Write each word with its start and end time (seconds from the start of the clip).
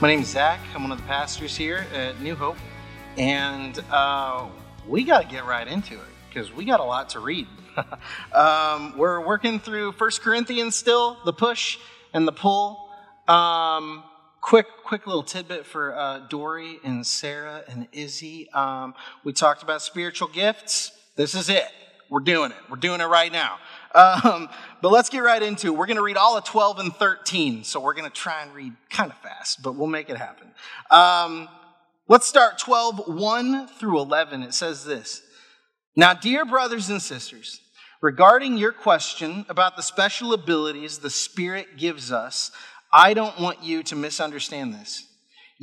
My 0.00 0.08
name 0.08 0.20
is 0.20 0.28
Zach. 0.28 0.60
I'm 0.74 0.82
one 0.82 0.92
of 0.92 0.98
the 0.98 1.04
pastors 1.04 1.54
here 1.54 1.84
at 1.94 2.22
New 2.22 2.34
Hope. 2.34 2.56
And 3.18 3.78
uh, 3.90 4.46
we 4.88 5.04
got 5.04 5.24
to 5.24 5.28
get 5.28 5.44
right 5.44 5.68
into 5.68 5.92
it 5.92 6.08
because 6.26 6.50
we 6.50 6.64
got 6.64 6.80
a 6.80 6.84
lot 6.84 7.10
to 7.10 7.20
read. 7.20 7.46
um, 8.32 8.96
we're 8.96 9.20
working 9.20 9.60
through 9.60 9.92
First 9.92 10.22
Corinthians 10.22 10.74
still, 10.74 11.18
the 11.26 11.34
push 11.34 11.76
and 12.14 12.26
the 12.26 12.32
pull. 12.32 12.88
Um, 13.28 14.02
quick, 14.40 14.68
quick 14.86 15.06
little 15.06 15.22
tidbit 15.22 15.66
for 15.66 15.94
uh, 15.94 16.20
Dory 16.30 16.78
and 16.82 17.06
Sarah 17.06 17.62
and 17.68 17.86
Izzy. 17.92 18.48
Um, 18.52 18.94
we 19.22 19.34
talked 19.34 19.62
about 19.62 19.82
spiritual 19.82 20.28
gifts. 20.28 20.92
This 21.16 21.34
is 21.34 21.50
it. 21.50 21.68
We're 22.08 22.20
doing 22.20 22.52
it. 22.52 22.56
We're 22.70 22.78
doing 22.78 23.02
it 23.02 23.06
right 23.06 23.30
now. 23.30 23.58
Um, 23.94 24.48
but 24.82 24.92
let's 24.92 25.08
get 25.08 25.20
right 25.20 25.42
into 25.42 25.68
it. 25.68 25.76
We're 25.76 25.86
going 25.86 25.96
to 25.96 26.02
read 26.02 26.16
all 26.16 26.36
of 26.36 26.44
12 26.44 26.78
and 26.78 26.94
13. 26.94 27.64
So 27.64 27.80
we're 27.80 27.94
going 27.94 28.08
to 28.08 28.14
try 28.14 28.42
and 28.42 28.54
read 28.54 28.72
kind 28.88 29.10
of 29.10 29.18
fast, 29.18 29.62
but 29.62 29.74
we'll 29.74 29.88
make 29.88 30.10
it 30.10 30.16
happen. 30.16 30.48
Um, 30.90 31.48
let's 32.08 32.26
start 32.26 32.58
12, 32.58 33.08
1 33.08 33.68
through 33.78 34.00
11. 34.00 34.42
It 34.42 34.54
says 34.54 34.84
this 34.84 35.22
Now, 35.96 36.14
dear 36.14 36.44
brothers 36.44 36.88
and 36.88 37.02
sisters, 37.02 37.60
regarding 38.00 38.56
your 38.56 38.72
question 38.72 39.44
about 39.48 39.76
the 39.76 39.82
special 39.82 40.32
abilities 40.32 40.98
the 40.98 41.10
Spirit 41.10 41.76
gives 41.76 42.12
us, 42.12 42.52
I 42.92 43.14
don't 43.14 43.38
want 43.40 43.62
you 43.62 43.82
to 43.84 43.96
misunderstand 43.96 44.74
this. 44.74 45.06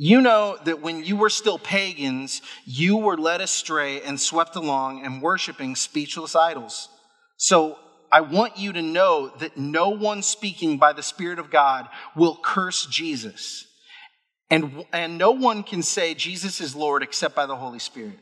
You 0.00 0.20
know 0.20 0.56
that 0.64 0.80
when 0.80 1.02
you 1.02 1.16
were 1.16 1.28
still 1.28 1.58
pagans, 1.58 2.40
you 2.64 2.96
were 2.96 3.16
led 3.16 3.40
astray 3.40 4.00
and 4.02 4.20
swept 4.20 4.54
along 4.54 5.04
and 5.04 5.20
worshiping 5.20 5.74
speechless 5.74 6.36
idols. 6.36 6.88
So 7.36 7.78
I 8.10 8.20
want 8.22 8.58
you 8.58 8.72
to 8.72 8.82
know 8.82 9.28
that 9.38 9.56
no 9.56 9.90
one 9.90 10.22
speaking 10.22 10.78
by 10.78 10.92
the 10.92 11.02
Spirit 11.02 11.38
of 11.38 11.50
God 11.50 11.88
will 12.16 12.38
curse 12.42 12.86
Jesus. 12.86 13.66
And, 14.50 14.84
and 14.92 15.18
no 15.18 15.32
one 15.32 15.62
can 15.62 15.82
say 15.82 16.14
Jesus 16.14 16.60
is 16.60 16.74
Lord 16.74 17.02
except 17.02 17.34
by 17.34 17.46
the 17.46 17.56
Holy 17.56 17.78
Spirit. 17.78 18.18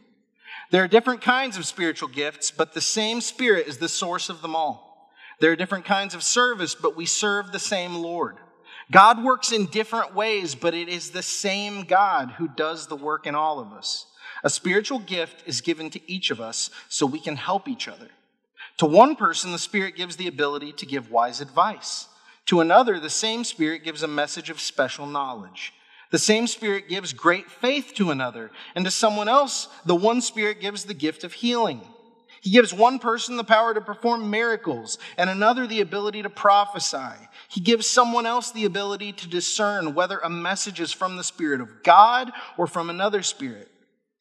There 0.70 0.82
are 0.82 0.88
different 0.88 1.22
kinds 1.22 1.56
of 1.56 1.66
spiritual 1.66 2.08
gifts, 2.08 2.50
but 2.50 2.74
the 2.74 2.80
same 2.80 3.20
Spirit 3.20 3.68
is 3.68 3.78
the 3.78 3.88
source 3.88 4.28
of 4.28 4.42
them 4.42 4.56
all. 4.56 5.12
There 5.38 5.52
are 5.52 5.56
different 5.56 5.84
kinds 5.84 6.14
of 6.14 6.22
service, 6.22 6.74
but 6.74 6.96
we 6.96 7.06
serve 7.06 7.52
the 7.52 7.58
same 7.58 7.94
Lord. 7.94 8.38
God 8.90 9.22
works 9.22 9.52
in 9.52 9.66
different 9.66 10.14
ways, 10.14 10.54
but 10.54 10.74
it 10.74 10.88
is 10.88 11.10
the 11.10 11.22
same 11.22 11.84
God 11.84 12.32
who 12.38 12.48
does 12.48 12.86
the 12.86 12.96
work 12.96 13.26
in 13.26 13.34
all 13.34 13.60
of 13.60 13.72
us. 13.72 14.06
A 14.42 14.50
spiritual 14.50 14.98
gift 14.98 15.42
is 15.46 15.60
given 15.60 15.90
to 15.90 16.10
each 16.10 16.30
of 16.30 16.40
us 16.40 16.70
so 16.88 17.06
we 17.06 17.20
can 17.20 17.36
help 17.36 17.68
each 17.68 17.88
other. 17.88 18.08
To 18.78 18.86
one 18.86 19.16
person, 19.16 19.52
the 19.52 19.58
Spirit 19.58 19.96
gives 19.96 20.16
the 20.16 20.28
ability 20.28 20.72
to 20.72 20.86
give 20.86 21.10
wise 21.10 21.40
advice. 21.40 22.08
To 22.46 22.60
another, 22.60 23.00
the 23.00 23.10
same 23.10 23.42
Spirit 23.44 23.84
gives 23.84 24.02
a 24.02 24.08
message 24.08 24.50
of 24.50 24.60
special 24.60 25.06
knowledge. 25.06 25.72
The 26.10 26.18
same 26.18 26.46
Spirit 26.46 26.88
gives 26.88 27.12
great 27.12 27.50
faith 27.50 27.92
to 27.96 28.10
another. 28.10 28.50
And 28.74 28.84
to 28.84 28.90
someone 28.90 29.28
else, 29.28 29.68
the 29.84 29.96
one 29.96 30.20
Spirit 30.20 30.60
gives 30.60 30.84
the 30.84 30.94
gift 30.94 31.24
of 31.24 31.32
healing. 31.32 31.80
He 32.42 32.50
gives 32.50 32.72
one 32.72 33.00
person 33.00 33.36
the 33.36 33.44
power 33.44 33.74
to 33.74 33.80
perform 33.80 34.30
miracles 34.30 34.98
and 35.16 35.28
another 35.28 35.66
the 35.66 35.80
ability 35.80 36.22
to 36.22 36.30
prophesy. 36.30 37.26
He 37.48 37.60
gives 37.60 37.88
someone 37.88 38.26
else 38.26 38.52
the 38.52 38.66
ability 38.66 39.14
to 39.14 39.28
discern 39.28 39.94
whether 39.94 40.18
a 40.18 40.30
message 40.30 40.78
is 40.78 40.92
from 40.92 41.16
the 41.16 41.24
Spirit 41.24 41.60
of 41.60 41.82
God 41.82 42.30
or 42.56 42.68
from 42.68 42.88
another 42.88 43.22
Spirit. 43.22 43.68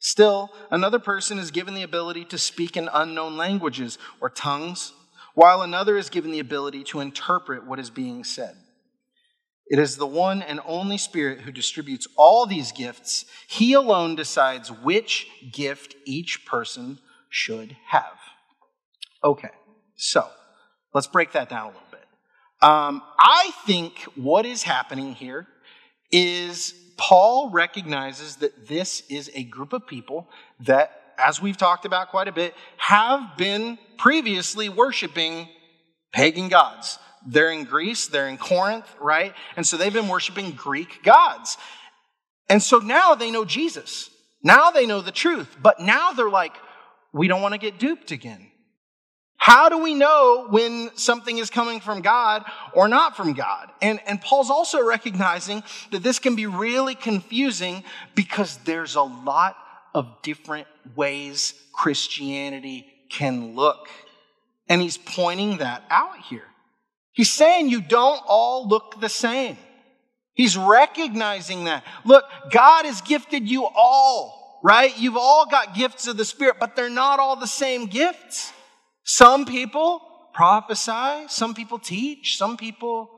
Still, 0.05 0.51
another 0.69 0.99
person 0.99 1.39
is 1.39 1.49
given 1.49 1.73
the 1.73 1.81
ability 1.81 2.25
to 2.25 2.37
speak 2.37 2.77
in 2.77 2.91
unknown 2.93 3.37
languages 3.37 3.97
or 4.21 4.29
tongues, 4.29 4.93
while 5.33 5.63
another 5.63 5.97
is 5.97 6.11
given 6.11 6.29
the 6.29 6.37
ability 6.37 6.83
to 6.83 6.99
interpret 6.99 7.65
what 7.65 7.79
is 7.79 7.89
being 7.89 8.23
said. 8.23 8.55
It 9.65 9.79
is 9.79 9.97
the 9.97 10.05
one 10.05 10.43
and 10.43 10.59
only 10.63 10.99
Spirit 10.99 11.41
who 11.41 11.51
distributes 11.51 12.07
all 12.17 12.45
these 12.45 12.71
gifts. 12.71 13.25
He 13.47 13.73
alone 13.73 14.15
decides 14.15 14.71
which 14.71 15.25
gift 15.51 15.95
each 16.05 16.45
person 16.45 16.99
should 17.31 17.75
have. 17.87 18.19
Okay, 19.23 19.49
so 19.95 20.29
let's 20.93 21.07
break 21.07 21.31
that 21.31 21.49
down 21.49 21.63
a 21.63 21.69
little 21.69 21.81
bit. 21.89 22.05
Um, 22.61 23.01
I 23.17 23.49
think 23.65 24.01
what 24.13 24.45
is 24.45 24.61
happening 24.61 25.15
here 25.15 25.47
is 26.11 26.75
Paul 26.97 27.49
recognizes 27.49 28.37
that 28.37 28.67
this 28.67 29.03
is 29.09 29.29
a 29.33 29.43
group 29.43 29.73
of 29.73 29.85
people 29.85 30.29
that, 30.61 31.01
as 31.17 31.41
we've 31.41 31.57
talked 31.57 31.85
about 31.85 32.09
quite 32.09 32.27
a 32.27 32.31
bit, 32.31 32.53
have 32.77 33.37
been 33.37 33.77
previously 33.97 34.69
worshiping 34.69 35.49
pagan 36.13 36.47
gods. 36.47 36.97
They're 37.25 37.51
in 37.51 37.63
Greece, 37.63 38.07
they're 38.07 38.29
in 38.29 38.37
Corinth, 38.37 38.87
right? 38.99 39.33
And 39.57 39.65
so 39.65 39.77
they've 39.77 39.91
been 39.91 40.07
worshiping 40.07 40.51
Greek 40.51 41.03
gods. 41.03 41.57
And 42.49 42.61
so 42.61 42.77
now 42.77 43.15
they 43.15 43.31
know 43.31 43.45
Jesus. 43.45 44.09
Now 44.43 44.69
they 44.69 44.85
know 44.85 45.01
the 45.01 45.11
truth. 45.11 45.57
But 45.61 45.79
now 45.79 46.13
they're 46.13 46.29
like, 46.29 46.53
we 47.11 47.27
don't 47.27 47.41
want 47.41 47.53
to 47.53 47.57
get 47.57 47.79
duped 47.79 48.11
again. 48.11 48.51
How 49.37 49.69
do 49.69 49.77
we 49.77 49.93
know 49.93 50.47
when 50.49 50.89
something 50.95 51.37
is 51.37 51.49
coming 51.49 51.79
from 51.79 52.01
God 52.01 52.43
or 52.73 52.87
not 52.87 53.15
from 53.15 53.33
God? 53.33 53.69
And, 53.81 53.99
and 54.07 54.19
Paul's 54.19 54.49
also 54.49 54.83
recognizing 54.83 55.63
that 55.91 56.01
this 56.01 56.19
can 56.19 56.35
be 56.35 56.47
really 56.47 56.95
confusing 56.95 57.83
because 58.15 58.57
there's 58.65 58.95
a 58.95 59.01
lot 59.01 59.55
of 59.93 60.21
different 60.23 60.67
ways 60.95 61.53
Christianity 61.73 62.87
can 63.09 63.55
look. 63.55 63.87
And 64.67 64.81
he's 64.81 64.97
pointing 64.97 65.57
that 65.57 65.83
out 65.89 66.17
here. 66.29 66.47
He's 67.11 67.31
saying 67.31 67.69
you 67.69 67.81
don't 67.81 68.21
all 68.27 68.67
look 68.67 68.99
the 68.99 69.09
same. 69.09 69.57
He's 70.33 70.57
recognizing 70.57 71.63
that. 71.63 71.83
Look, 72.03 72.25
God 72.51 72.85
has 72.85 72.99
gifted 73.01 73.49
you 73.49 73.65
all, 73.65 74.59
right? 74.63 74.97
You've 74.97 75.15
all 75.15 75.45
got 75.45 75.75
gifts 75.75 76.07
of 76.07 76.17
the 76.17 76.25
Spirit, 76.25 76.57
but 76.59 76.75
they're 76.75 76.89
not 76.89 77.19
all 77.19 77.37
the 77.37 77.47
same 77.47 77.85
gifts. 77.85 78.51
Some 79.05 79.45
people 79.45 80.01
prophesy, 80.33 81.27
some 81.27 81.53
people 81.53 81.77
teach, 81.77 82.37
some 82.37 82.57
people 82.57 83.09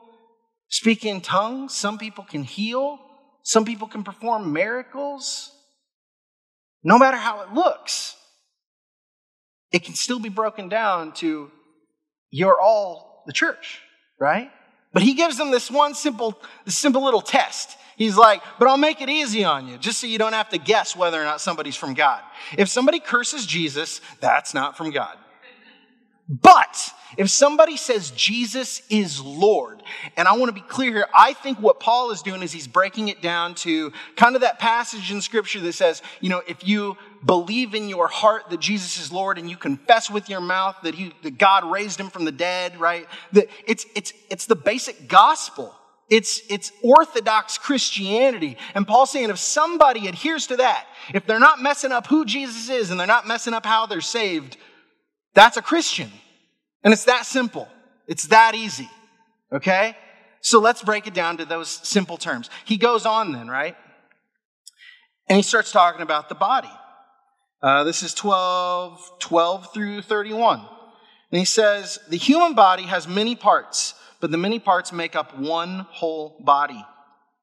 speak 0.68 1.06
in 1.06 1.22
tongues, 1.22 1.74
some 1.74 1.98
people 1.98 2.26
can 2.26 2.44
heal, 2.44 3.00
some 3.42 3.64
people 3.64 3.88
can 3.88 4.04
perform 4.04 4.52
miracles. 4.52 5.50
No 6.84 7.00
matter 7.00 7.16
how 7.16 7.42
it 7.42 7.54
looks, 7.54 8.16
it 9.72 9.84
can 9.84 9.96
still 9.96 10.20
be 10.20 10.30
broken 10.30 10.68
down 10.68 11.14
to 11.14 11.50
you're 12.30 12.60
all 12.60 13.24
the 13.26 13.34
church, 13.34 13.80
right? 14.20 14.52
But 14.92 15.04
he 15.04 15.14
gives 15.14 15.38
them 15.38 15.52
this 15.52 15.72
one 15.72 15.96
simple, 15.96 16.38
this 16.66 16.78
simple 16.78 17.04
little 17.04 17.22
test. 17.22 17.78
He's 17.96 18.18
like, 18.18 18.44
but 18.60 18.68
I'll 18.68 18.78
make 18.78 19.00
it 19.02 19.10
easy 19.10 19.46
on 19.46 19.68
you, 19.68 19.78
just 19.78 20.00
so 20.00 20.08
you 20.08 20.18
don't 20.18 20.34
have 20.34 20.50
to 20.50 20.58
guess 20.58 20.98
whether 20.98 21.20
or 21.20 21.24
not 21.26 21.40
somebody's 21.40 21.78
from 21.78 21.94
God. 21.94 22.22
If 22.58 22.68
somebody 22.68 23.00
curses 23.00 23.46
Jesus, 23.46 24.02
that's 24.20 24.54
not 24.54 24.76
from 24.76 24.92
God. 24.92 25.18
But 26.30 26.94
if 27.18 27.30
somebody 27.30 27.78
says 27.78 28.12
Jesus 28.12 28.82
is 28.90 29.22
Lord, 29.22 29.82
and 30.18 30.28
I 30.28 30.34
want 30.34 30.50
to 30.50 30.54
be 30.54 30.68
clear 30.68 30.92
here, 30.92 31.08
I 31.16 31.32
think 31.32 31.60
what 31.60 31.80
Paul 31.80 32.12
is 32.12 32.22
doing 32.22 32.44
is 32.44 32.52
he's 32.52 32.68
breaking 32.68 33.08
it 33.08 33.22
down 33.22 33.56
to 33.56 33.94
kind 34.18 34.36
of 34.36 34.42
that 34.42 34.60
passage 34.60 35.10
in 35.10 35.22
scripture 35.22 35.62
that 35.62 35.74
says, 35.74 36.02
you 36.20 36.30
know, 36.30 36.42
if 36.46 36.68
you 36.68 36.98
believe 37.26 37.74
in 37.74 37.88
your 37.88 38.10
heart 38.10 38.50
that 38.50 38.60
Jesus 38.60 39.00
is 39.00 39.10
Lord 39.10 39.38
and 39.38 39.50
you 39.50 39.56
confess 39.56 40.10
with 40.10 40.30
your 40.30 40.42
mouth 40.42 40.76
that 40.84 40.96
he 40.96 41.14
that 41.24 41.38
God 41.38 41.64
raised 41.72 41.98
him 41.98 42.10
from 42.10 42.26
the 42.26 42.32
dead, 42.34 42.78
right? 42.78 43.08
That 43.32 43.48
it's 43.66 43.86
it's 43.96 44.12
it's 44.30 44.46
the 44.46 44.56
basic 44.56 45.08
gospel. 45.08 45.74
It's, 46.10 46.42
it's 46.50 46.72
orthodox 46.82 47.58
Christianity. 47.58 48.58
And 48.74 48.88
Paul's 48.88 49.12
saying 49.12 49.30
if 49.30 49.40
somebody 49.40 50.08
adheres 50.08 50.48
to 50.48 50.56
that, 50.56 50.88
if 51.14 51.26
they're 51.26 51.38
not 51.38 51.62
messing 51.62 51.92
up 51.92 52.08
who 52.08 52.24
Jesus 52.24 52.70
is 52.70 52.92
and 52.92 53.00
they're 53.00 53.06
not 53.06 53.28
messing 53.28 53.54
up 53.54 53.66
how 53.66 53.88
they're 53.88 54.00
saved, 54.00 54.56
that's 55.38 55.56
a 55.56 55.62
Christian. 55.62 56.12
And 56.84 56.92
it's 56.92 57.06
that 57.06 57.28
simple. 57.28 57.68
It's 58.08 58.28
that 58.28 58.56
easy. 58.56 58.90
Okay? 59.54 59.96
So 60.42 60.60
let's 60.60 60.82
break 60.82 61.06
it 61.06 61.14
down 61.14 61.38
to 61.38 61.46
those 61.46 61.70
simple 61.70 62.18
terms. 62.18 62.50
He 62.66 62.78
goes 62.78 63.06
on 63.06 63.34
then, 63.34 63.48
right? 63.48 63.76
And 65.30 65.36
he 65.36 65.44
starts 65.44 65.72
talking 65.72 66.02
about 66.02 66.28
the 66.28 66.34
body. 66.34 66.72
Uh, 67.62 67.84
this 67.84 68.02
is 68.02 68.16
12, 68.16 69.20
12 69.20 69.74
through 69.76 70.02
31. 70.02 70.60
And 71.32 71.40
he 71.40 71.46
says, 71.46 72.00
The 72.10 72.18
human 72.18 72.56
body 72.56 72.84
has 72.84 73.08
many 73.08 73.36
parts, 73.36 73.94
but 74.20 74.32
the 74.32 74.38
many 74.38 74.58
parts 74.58 74.92
make 74.92 75.16
up 75.16 75.38
one 75.38 75.86
whole 75.92 76.42
body. 76.44 76.84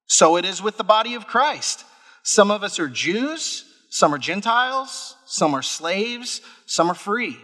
So 0.07 0.37
it 0.37 0.45
is 0.45 0.61
with 0.61 0.79
the 0.79 0.85
body 0.85 1.15
of 1.15 1.29
Christ. 1.29 1.85
Some 2.25 2.51
of 2.51 2.65
us 2.65 2.81
are 2.81 2.89
Jews, 2.89 3.65
some 3.89 4.13
are 4.13 4.19
Gentiles, 4.19 5.15
some 5.27 5.55
are 5.55 5.63
slaves, 5.63 6.41
some 6.67 6.91
are 6.91 6.95
free. 6.95 7.39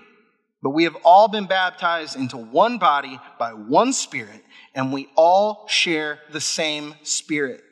But 0.62 0.70
we 0.70 0.84
have 0.84 0.96
all 1.04 1.28
been 1.28 1.46
baptized 1.46 2.16
into 2.16 2.36
one 2.36 2.78
body 2.78 3.18
by 3.38 3.52
one 3.52 3.92
Spirit, 3.92 4.44
and 4.74 4.92
we 4.92 5.08
all 5.16 5.66
share 5.68 6.18
the 6.32 6.40
same 6.40 6.94
Spirit. 7.02 7.62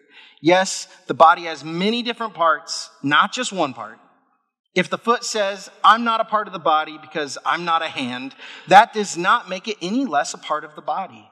Yes, 0.40 0.88
the 1.06 1.14
body 1.14 1.42
has 1.42 1.64
many 1.64 2.02
different 2.02 2.34
parts, 2.34 2.90
not 3.02 3.32
just 3.32 3.52
one 3.52 3.74
part. 3.74 3.98
If 4.74 4.88
the 4.88 4.98
foot 4.98 5.24
says, 5.24 5.68
I'm 5.82 6.04
not 6.04 6.20
a 6.20 6.24
part 6.24 6.46
of 6.46 6.52
the 6.52 6.58
body 6.58 6.98
because 7.00 7.36
I'm 7.44 7.64
not 7.64 7.82
a 7.82 7.88
hand, 7.88 8.34
that 8.68 8.92
does 8.92 9.16
not 9.16 9.48
make 9.48 9.66
it 9.66 9.76
any 9.82 10.06
less 10.06 10.34
a 10.34 10.38
part 10.38 10.64
of 10.64 10.76
the 10.76 10.82
body. 10.82 11.28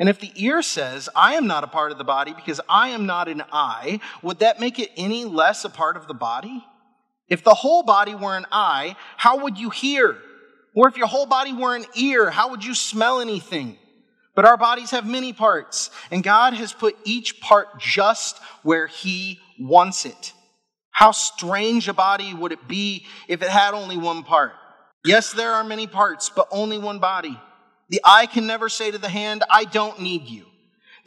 And 0.00 0.08
if 0.08 0.20
the 0.20 0.32
ear 0.36 0.62
says, 0.62 1.08
I 1.14 1.34
am 1.34 1.46
not 1.46 1.64
a 1.64 1.68
part 1.68 1.92
of 1.92 1.98
the 1.98 2.04
body 2.04 2.32
because 2.32 2.60
I 2.68 2.88
am 2.88 3.06
not 3.06 3.28
an 3.28 3.42
eye, 3.52 4.00
would 4.22 4.40
that 4.40 4.60
make 4.60 4.78
it 4.78 4.90
any 4.96 5.24
less 5.24 5.64
a 5.64 5.70
part 5.70 5.96
of 5.96 6.06
the 6.06 6.14
body? 6.14 6.64
If 7.28 7.44
the 7.44 7.54
whole 7.54 7.82
body 7.82 8.14
were 8.14 8.36
an 8.36 8.46
eye, 8.50 8.96
how 9.16 9.42
would 9.42 9.58
you 9.58 9.70
hear? 9.70 10.18
Or 10.74 10.88
if 10.88 10.96
your 10.96 11.06
whole 11.06 11.26
body 11.26 11.52
were 11.52 11.74
an 11.74 11.86
ear, 11.96 12.30
how 12.30 12.50
would 12.50 12.64
you 12.64 12.74
smell 12.74 13.20
anything? 13.20 13.78
But 14.34 14.44
our 14.44 14.56
bodies 14.56 14.92
have 14.92 15.06
many 15.06 15.32
parts, 15.32 15.90
and 16.10 16.22
God 16.22 16.54
has 16.54 16.72
put 16.72 16.96
each 17.04 17.40
part 17.40 17.80
just 17.80 18.38
where 18.62 18.86
He 18.86 19.40
wants 19.58 20.04
it. 20.04 20.32
How 20.90 21.10
strange 21.12 21.88
a 21.88 21.92
body 21.92 22.34
would 22.34 22.52
it 22.52 22.68
be 22.68 23.06
if 23.28 23.42
it 23.42 23.48
had 23.48 23.74
only 23.74 23.96
one 23.96 24.22
part? 24.22 24.52
Yes, 25.04 25.32
there 25.32 25.52
are 25.52 25.64
many 25.64 25.86
parts, 25.86 26.28
but 26.28 26.48
only 26.50 26.78
one 26.78 26.98
body. 26.98 27.40
The 27.88 28.00
eye 28.04 28.26
can 28.26 28.46
never 28.46 28.68
say 28.68 28.90
to 28.90 28.98
the 28.98 29.08
hand, 29.08 29.42
I 29.48 29.64
don't 29.64 30.00
need 30.00 30.26
you. 30.28 30.44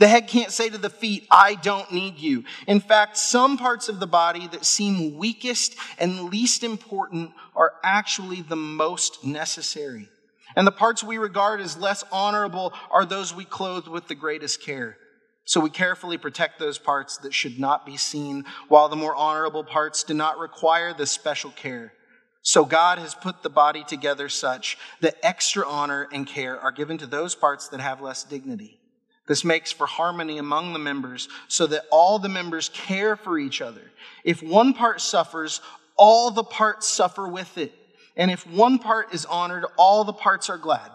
The 0.01 0.07
head 0.07 0.27
can't 0.27 0.51
say 0.51 0.67
to 0.67 0.79
the 0.79 0.89
feet, 0.89 1.27
I 1.29 1.53
don't 1.53 1.91
need 1.91 2.17
you. 2.17 2.43
In 2.65 2.79
fact, 2.79 3.17
some 3.17 3.55
parts 3.55 3.87
of 3.87 3.99
the 3.99 4.07
body 4.07 4.47
that 4.47 4.65
seem 4.65 5.15
weakest 5.19 5.75
and 5.99 6.31
least 6.31 6.63
important 6.63 7.33
are 7.55 7.73
actually 7.83 8.41
the 8.41 8.55
most 8.55 9.23
necessary. 9.23 10.09
And 10.55 10.65
the 10.65 10.71
parts 10.71 11.03
we 11.03 11.19
regard 11.19 11.61
as 11.61 11.77
less 11.77 12.03
honorable 12.11 12.73
are 12.89 13.05
those 13.05 13.35
we 13.35 13.45
clothe 13.45 13.87
with 13.87 14.07
the 14.07 14.15
greatest 14.15 14.63
care. 14.63 14.97
So 15.45 15.59
we 15.59 15.69
carefully 15.69 16.17
protect 16.17 16.57
those 16.57 16.79
parts 16.79 17.17
that 17.17 17.35
should 17.35 17.59
not 17.59 17.85
be 17.85 17.95
seen, 17.95 18.45
while 18.69 18.89
the 18.89 18.95
more 18.95 19.15
honorable 19.15 19.63
parts 19.63 20.01
do 20.01 20.15
not 20.15 20.39
require 20.39 20.95
this 20.95 21.11
special 21.11 21.51
care. 21.51 21.93
So 22.41 22.65
God 22.65 22.97
has 22.97 23.13
put 23.13 23.43
the 23.43 23.51
body 23.51 23.83
together 23.83 24.29
such 24.29 24.79
that 25.01 25.17
extra 25.21 25.63
honor 25.63 26.09
and 26.11 26.25
care 26.25 26.59
are 26.59 26.71
given 26.71 26.97
to 26.97 27.05
those 27.05 27.35
parts 27.35 27.67
that 27.67 27.81
have 27.81 28.01
less 28.01 28.23
dignity. 28.23 28.79
This 29.27 29.45
makes 29.45 29.71
for 29.71 29.85
harmony 29.85 30.37
among 30.37 30.73
the 30.73 30.79
members 30.79 31.29
so 31.47 31.67
that 31.67 31.85
all 31.91 32.19
the 32.19 32.29
members 32.29 32.69
care 32.69 33.15
for 33.15 33.37
each 33.37 33.61
other. 33.61 33.91
If 34.23 34.41
one 34.41 34.73
part 34.73 34.99
suffers, 35.01 35.61
all 35.95 36.31
the 36.31 36.43
parts 36.43 36.87
suffer 36.87 37.27
with 37.27 37.57
it. 37.57 37.73
And 38.17 38.31
if 38.31 38.45
one 38.47 38.79
part 38.79 39.13
is 39.13 39.25
honored, 39.25 39.65
all 39.77 40.03
the 40.03 40.13
parts 40.13 40.49
are 40.49 40.57
glad. 40.57 40.91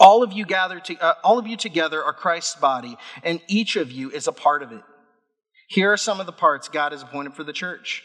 All 0.00 0.22
of 0.22 0.32
you 0.32 0.44
gather 0.44 0.80
to, 0.80 0.98
uh, 0.98 1.14
all 1.22 1.38
of 1.38 1.46
you 1.46 1.56
together 1.56 2.02
are 2.02 2.12
Christ's 2.12 2.56
body, 2.56 2.96
and 3.22 3.40
each 3.46 3.76
of 3.76 3.92
you 3.92 4.10
is 4.10 4.26
a 4.26 4.32
part 4.32 4.62
of 4.62 4.72
it. 4.72 4.82
Here 5.68 5.92
are 5.92 5.96
some 5.96 6.20
of 6.20 6.26
the 6.26 6.32
parts 6.32 6.68
God 6.68 6.92
has 6.92 7.02
appointed 7.02 7.34
for 7.34 7.44
the 7.44 7.52
church. 7.52 8.02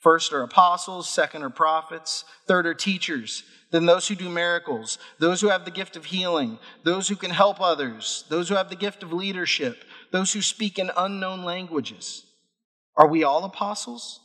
First 0.00 0.32
are 0.32 0.42
apostles, 0.42 1.08
second 1.08 1.42
are 1.42 1.50
prophets, 1.50 2.24
third 2.46 2.66
are 2.66 2.74
teachers, 2.74 3.42
then 3.72 3.86
those 3.86 4.06
who 4.06 4.14
do 4.14 4.28
miracles, 4.28 4.98
those 5.18 5.40
who 5.40 5.48
have 5.48 5.64
the 5.64 5.70
gift 5.70 5.96
of 5.96 6.04
healing, 6.04 6.58
those 6.84 7.08
who 7.08 7.16
can 7.16 7.30
help 7.30 7.60
others, 7.60 8.24
those 8.28 8.48
who 8.48 8.54
have 8.54 8.70
the 8.70 8.76
gift 8.76 9.02
of 9.02 9.12
leadership, 9.12 9.84
those 10.12 10.32
who 10.32 10.42
speak 10.42 10.78
in 10.78 10.90
unknown 10.96 11.42
languages. 11.42 12.24
Are 12.96 13.08
we 13.08 13.24
all 13.24 13.44
apostles? 13.44 14.20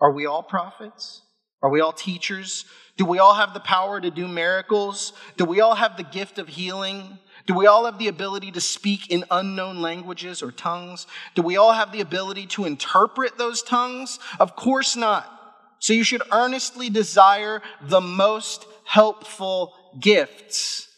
Are 0.00 0.12
we 0.12 0.26
all 0.26 0.42
prophets? 0.42 1.22
Are 1.62 1.70
we 1.70 1.80
all 1.80 1.92
teachers? 1.92 2.66
Do 2.96 3.06
we 3.06 3.18
all 3.18 3.34
have 3.34 3.54
the 3.54 3.60
power 3.60 4.00
to 4.00 4.10
do 4.10 4.28
miracles? 4.28 5.14
Do 5.36 5.46
we 5.46 5.60
all 5.60 5.74
have 5.74 5.96
the 5.96 6.02
gift 6.02 6.38
of 6.38 6.48
healing? 6.48 7.18
Do 7.46 7.54
we 7.54 7.66
all 7.66 7.86
have 7.86 7.98
the 7.98 8.08
ability 8.08 8.52
to 8.52 8.60
speak 8.60 9.10
in 9.10 9.24
unknown 9.30 9.80
languages 9.80 10.42
or 10.42 10.52
tongues? 10.52 11.06
Do 11.34 11.42
we 11.42 11.56
all 11.56 11.72
have 11.72 11.92
the 11.92 12.02
ability 12.02 12.46
to 12.48 12.66
interpret 12.66 13.38
those 13.38 13.62
tongues? 13.62 14.18
Of 14.38 14.56
course 14.56 14.94
not. 14.94 15.38
So 15.78 15.94
you 15.94 16.04
should 16.04 16.22
earnestly 16.30 16.90
desire 16.90 17.62
the 17.80 18.02
most 18.02 18.66
helpful 18.90 19.72
gifts. 20.00 20.88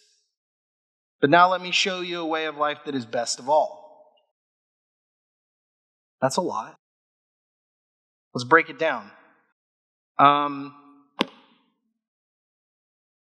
But 1.21 1.29
now 1.29 1.51
let 1.51 1.61
me 1.61 1.73
show 1.73 2.01
you 2.01 2.21
a 2.21 2.27
way 2.27 2.47
of 2.47 2.57
life 2.57 2.79
that 2.87 2.95
is 2.95 3.05
best 3.05 3.39
of 3.39 3.51
all. 3.51 4.15
That's 6.23 6.39
a 6.39 6.41
lot. 6.41 6.79
Let's 8.33 8.45
break 8.45 8.71
it 8.71 8.79
down. 8.79 9.11
Um, 10.19 10.75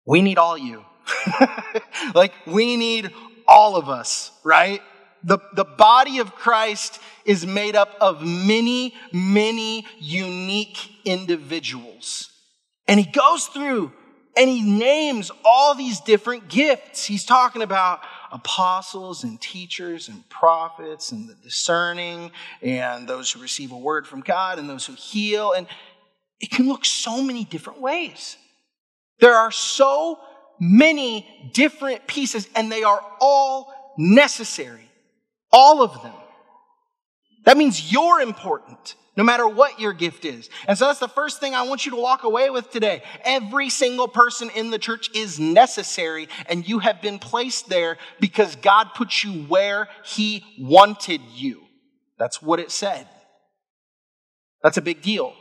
we 0.05 0.21
need 0.21 0.37
all 0.37 0.57
you. 0.57 0.85
like, 2.15 2.31
we 2.47 2.77
need 2.77 3.11
all 3.45 3.75
of 3.75 3.89
us, 3.89 4.31
right? 4.45 4.81
The, 5.25 5.39
the 5.53 5.65
body 5.65 6.19
of 6.19 6.35
Christ 6.35 7.01
is 7.25 7.45
made 7.45 7.75
up 7.75 7.97
of 7.99 8.21
many, 8.21 8.93
many 9.11 9.85
unique 9.99 10.77
individuals. 11.03 12.31
And 12.87 12.97
he 12.97 13.05
goes 13.05 13.47
through 13.47 13.91
and 14.35 14.49
he 14.49 14.61
names 14.61 15.31
all 15.45 15.75
these 15.75 15.99
different 15.99 16.49
gifts. 16.49 17.05
He's 17.05 17.25
talking 17.25 17.61
about 17.61 18.01
apostles 18.31 19.23
and 19.23 19.39
teachers 19.39 20.07
and 20.07 20.27
prophets 20.29 21.11
and 21.11 21.29
the 21.29 21.35
discerning 21.35 22.31
and 22.61 23.07
those 23.07 23.31
who 23.31 23.41
receive 23.41 23.71
a 23.71 23.77
word 23.77 24.07
from 24.07 24.21
God 24.21 24.57
and 24.57 24.67
those 24.67 24.85
who 24.85 24.93
heal. 24.93 25.51
And 25.51 25.67
it 26.39 26.49
can 26.49 26.67
look 26.67 26.83
so 26.83 27.21
many 27.21 27.43
different 27.43 27.79
ways. 27.79 28.37
There 29.19 29.35
are 29.35 29.51
so 29.51 30.19
many 30.59 31.27
different 31.53 32.07
pieces, 32.07 32.47
and 32.55 32.71
they 32.71 32.83
are 32.83 33.01
all 33.21 33.95
necessary. 33.97 34.89
All 35.51 35.83
of 35.83 36.01
them. 36.01 36.15
That 37.45 37.57
means 37.57 37.91
you're 37.91 38.21
important, 38.21 38.95
no 39.15 39.23
matter 39.23 39.47
what 39.47 39.79
your 39.79 39.93
gift 39.93 40.25
is. 40.25 40.49
And 40.67 40.77
so 40.77 40.85
that's 40.85 40.99
the 40.99 41.07
first 41.07 41.39
thing 41.39 41.53
I 41.53 41.63
want 41.63 41.85
you 41.85 41.91
to 41.91 41.97
walk 41.97 42.23
away 42.23 42.49
with 42.49 42.71
today. 42.71 43.03
Every 43.23 43.69
single 43.69 44.07
person 44.07 44.49
in 44.55 44.71
the 44.71 44.79
church 44.79 45.09
is 45.15 45.39
necessary, 45.39 46.27
and 46.47 46.67
you 46.67 46.79
have 46.79 47.01
been 47.01 47.19
placed 47.19 47.69
there 47.69 47.97
because 48.19 48.55
God 48.55 48.89
put 48.95 49.23
you 49.23 49.43
where 49.43 49.87
He 50.03 50.43
wanted 50.59 51.21
you. 51.35 51.61
That's 52.17 52.41
what 52.41 52.59
it 52.59 52.71
said. 52.71 53.07
That's 54.63 54.77
a 54.77 54.81
big 54.81 55.01
deal. 55.01 55.33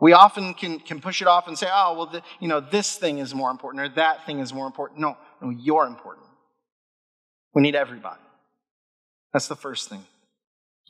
We 0.00 0.14
often 0.14 0.54
can, 0.54 0.80
can 0.80 1.00
push 1.00 1.22
it 1.22 1.28
off 1.28 1.46
and 1.46 1.56
say, 1.56 1.68
oh, 1.70 1.94
well, 1.96 2.06
the, 2.06 2.22
you 2.40 2.48
know, 2.48 2.58
this 2.58 2.96
thing 2.96 3.18
is 3.18 3.34
more 3.34 3.50
important 3.50 3.84
or 3.84 3.88
that 3.90 4.26
thing 4.26 4.40
is 4.40 4.52
more 4.52 4.66
important. 4.66 4.98
No, 4.98 5.16
no, 5.40 5.50
you're 5.50 5.86
important. 5.86 6.26
We 7.54 7.62
need 7.62 7.76
everybody. 7.76 8.20
That's 9.32 9.46
the 9.46 9.56
first 9.56 9.88
thing. 9.88 10.04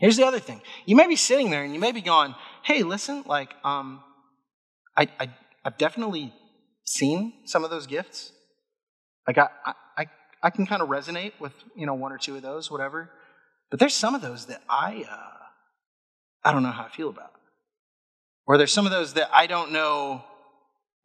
Here's 0.02 0.16
the 0.16 0.26
other 0.26 0.40
thing. 0.40 0.60
You 0.84 0.96
may 0.96 1.06
be 1.06 1.14
sitting 1.14 1.48
there 1.50 1.62
and 1.62 1.72
you 1.72 1.78
may 1.78 1.92
be 1.92 2.00
going, 2.00 2.34
hey, 2.64 2.82
listen, 2.82 3.22
like, 3.24 3.54
um, 3.62 4.02
I, 4.96 5.06
I, 5.20 5.30
I've 5.64 5.78
definitely 5.78 6.34
seen 6.84 7.32
some 7.44 7.62
of 7.62 7.70
those 7.70 7.86
gifts. 7.86 8.32
Like, 9.28 9.38
I, 9.38 9.48
I, 9.96 10.06
I 10.42 10.50
can 10.50 10.66
kind 10.66 10.82
of 10.82 10.88
resonate 10.88 11.34
with, 11.38 11.52
you 11.76 11.86
know, 11.86 11.94
one 11.94 12.10
or 12.10 12.18
two 12.18 12.34
of 12.34 12.42
those, 12.42 12.68
whatever. 12.68 13.10
But 13.70 13.78
there's 13.78 13.94
some 13.94 14.16
of 14.16 14.22
those 14.22 14.46
that 14.46 14.60
I, 14.68 15.04
uh, 15.08 15.44
I 16.44 16.52
don't 16.52 16.64
know 16.64 16.72
how 16.72 16.86
I 16.86 16.88
feel 16.88 17.08
about. 17.08 17.30
Or 18.44 18.58
there's 18.58 18.72
some 18.72 18.86
of 18.86 18.90
those 18.90 19.14
that 19.14 19.30
I 19.32 19.46
don't 19.46 19.70
know 19.70 20.24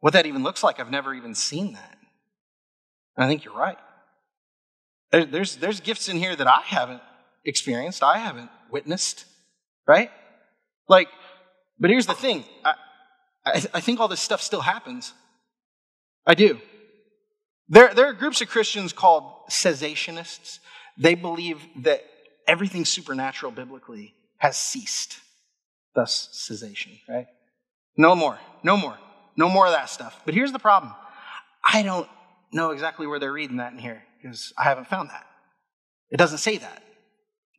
what 0.00 0.14
that 0.14 0.26
even 0.26 0.42
looks 0.42 0.64
like. 0.64 0.80
I've 0.80 0.90
never 0.90 1.14
even 1.14 1.36
seen 1.36 1.74
that. 1.74 1.98
And 3.16 3.24
I 3.24 3.28
think 3.28 3.44
you're 3.44 3.54
right. 3.54 3.78
There's, 5.12 5.54
there's 5.54 5.78
gifts 5.78 6.08
in 6.08 6.16
here 6.16 6.34
that 6.34 6.48
I 6.48 6.62
haven't 6.64 7.00
experienced, 7.48 8.02
I 8.02 8.18
haven't 8.18 8.50
witnessed, 8.70 9.24
right? 9.86 10.10
Like, 10.88 11.08
but 11.78 11.90
here's 11.90 12.06
the 12.06 12.14
thing 12.14 12.44
I, 12.64 12.74
I, 13.44 13.62
I 13.74 13.80
think 13.80 14.00
all 14.00 14.08
this 14.08 14.20
stuff 14.20 14.42
still 14.42 14.60
happens. 14.60 15.12
I 16.26 16.34
do. 16.34 16.60
There, 17.68 17.92
there 17.94 18.06
are 18.06 18.12
groups 18.12 18.40
of 18.40 18.48
Christians 18.48 18.92
called 18.92 19.24
cessationists. 19.50 20.58
They 20.96 21.14
believe 21.14 21.60
that 21.76 22.04
everything 22.46 22.84
supernatural 22.84 23.52
biblically 23.52 24.14
has 24.38 24.56
ceased 24.56 25.18
thus 25.94 26.28
cessation, 26.32 26.92
right? 27.08 27.26
No 27.96 28.14
more, 28.14 28.38
no 28.62 28.76
more, 28.76 28.96
no 29.36 29.48
more 29.48 29.66
of 29.66 29.72
that 29.72 29.90
stuff. 29.90 30.20
But 30.24 30.34
here's 30.34 30.52
the 30.52 30.58
problem 30.58 30.94
I 31.64 31.82
don't 31.82 32.08
know 32.52 32.70
exactly 32.70 33.06
where 33.06 33.18
they're 33.18 33.32
reading 33.32 33.56
that 33.56 33.72
in 33.72 33.78
here 33.78 34.02
because 34.20 34.52
I 34.56 34.64
haven't 34.64 34.86
found 34.86 35.10
that. 35.10 35.26
It 36.10 36.16
doesn't 36.16 36.38
say 36.38 36.58
that. 36.58 36.82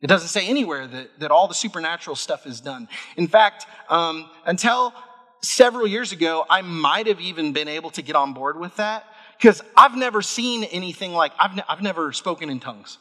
It 0.02 0.06
doesn't 0.06 0.28
say 0.28 0.46
anywhere 0.46 0.86
that, 0.86 1.20
that 1.20 1.30
all 1.30 1.46
the 1.46 1.54
supernatural 1.54 2.16
stuff 2.16 2.46
is 2.46 2.60
done. 2.60 2.88
In 3.16 3.28
fact, 3.28 3.66
um, 3.88 4.30
until 4.46 4.94
several 5.42 5.86
years 5.86 6.12
ago, 6.12 6.44
I 6.48 6.62
might 6.62 7.06
have 7.06 7.20
even 7.20 7.52
been 7.52 7.68
able 7.68 7.90
to 7.90 8.02
get 8.02 8.16
on 8.16 8.32
board 8.32 8.58
with 8.58 8.76
that 8.76 9.04
because 9.36 9.62
I've 9.76 9.96
never 9.96 10.22
seen 10.22 10.64
anything 10.64 11.12
like, 11.12 11.32
I've, 11.38 11.54
ne- 11.54 11.64
I've 11.68 11.82
never 11.82 12.12
spoken 12.12 12.48
in 12.50 12.60
tongues. 12.60 12.98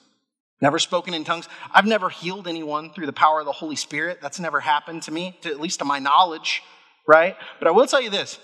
Never 0.61 0.77
spoken 0.77 1.13
in 1.13 1.23
tongues. 1.23 1.47
I've 1.73 1.85
never 1.85 2.09
healed 2.09 2.47
anyone 2.47 2.91
through 2.91 3.05
the 3.05 3.13
power 3.13 3.39
of 3.39 3.45
the 3.45 3.53
Holy 3.53 3.77
Spirit. 3.77 4.19
That's 4.21 4.39
never 4.39 4.59
happened 4.59 5.03
to 5.03 5.11
me, 5.11 5.37
to, 5.41 5.49
at 5.49 5.59
least 5.59 5.79
to 5.79 5.85
my 5.85 5.99
knowledge, 5.99 6.63
right? 7.07 7.37
But 7.59 7.69
I 7.69 7.71
will 7.71 7.87
tell 7.87 8.01
you 8.01 8.09
this 8.09 8.39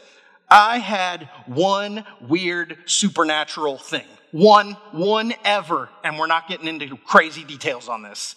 I 0.50 0.78
had 0.78 1.30
one 1.46 2.06
weird 2.22 2.78
supernatural 2.86 3.78
thing. 3.78 4.06
One, 4.36 4.74
one 4.92 5.34
ever. 5.46 5.88
And 6.04 6.20
we're 6.20 6.28
not 6.28 6.50
getting 6.50 6.68
into 6.68 6.98
crazy 6.98 7.46
details 7.46 7.88
on 7.88 8.02
this. 8.02 8.36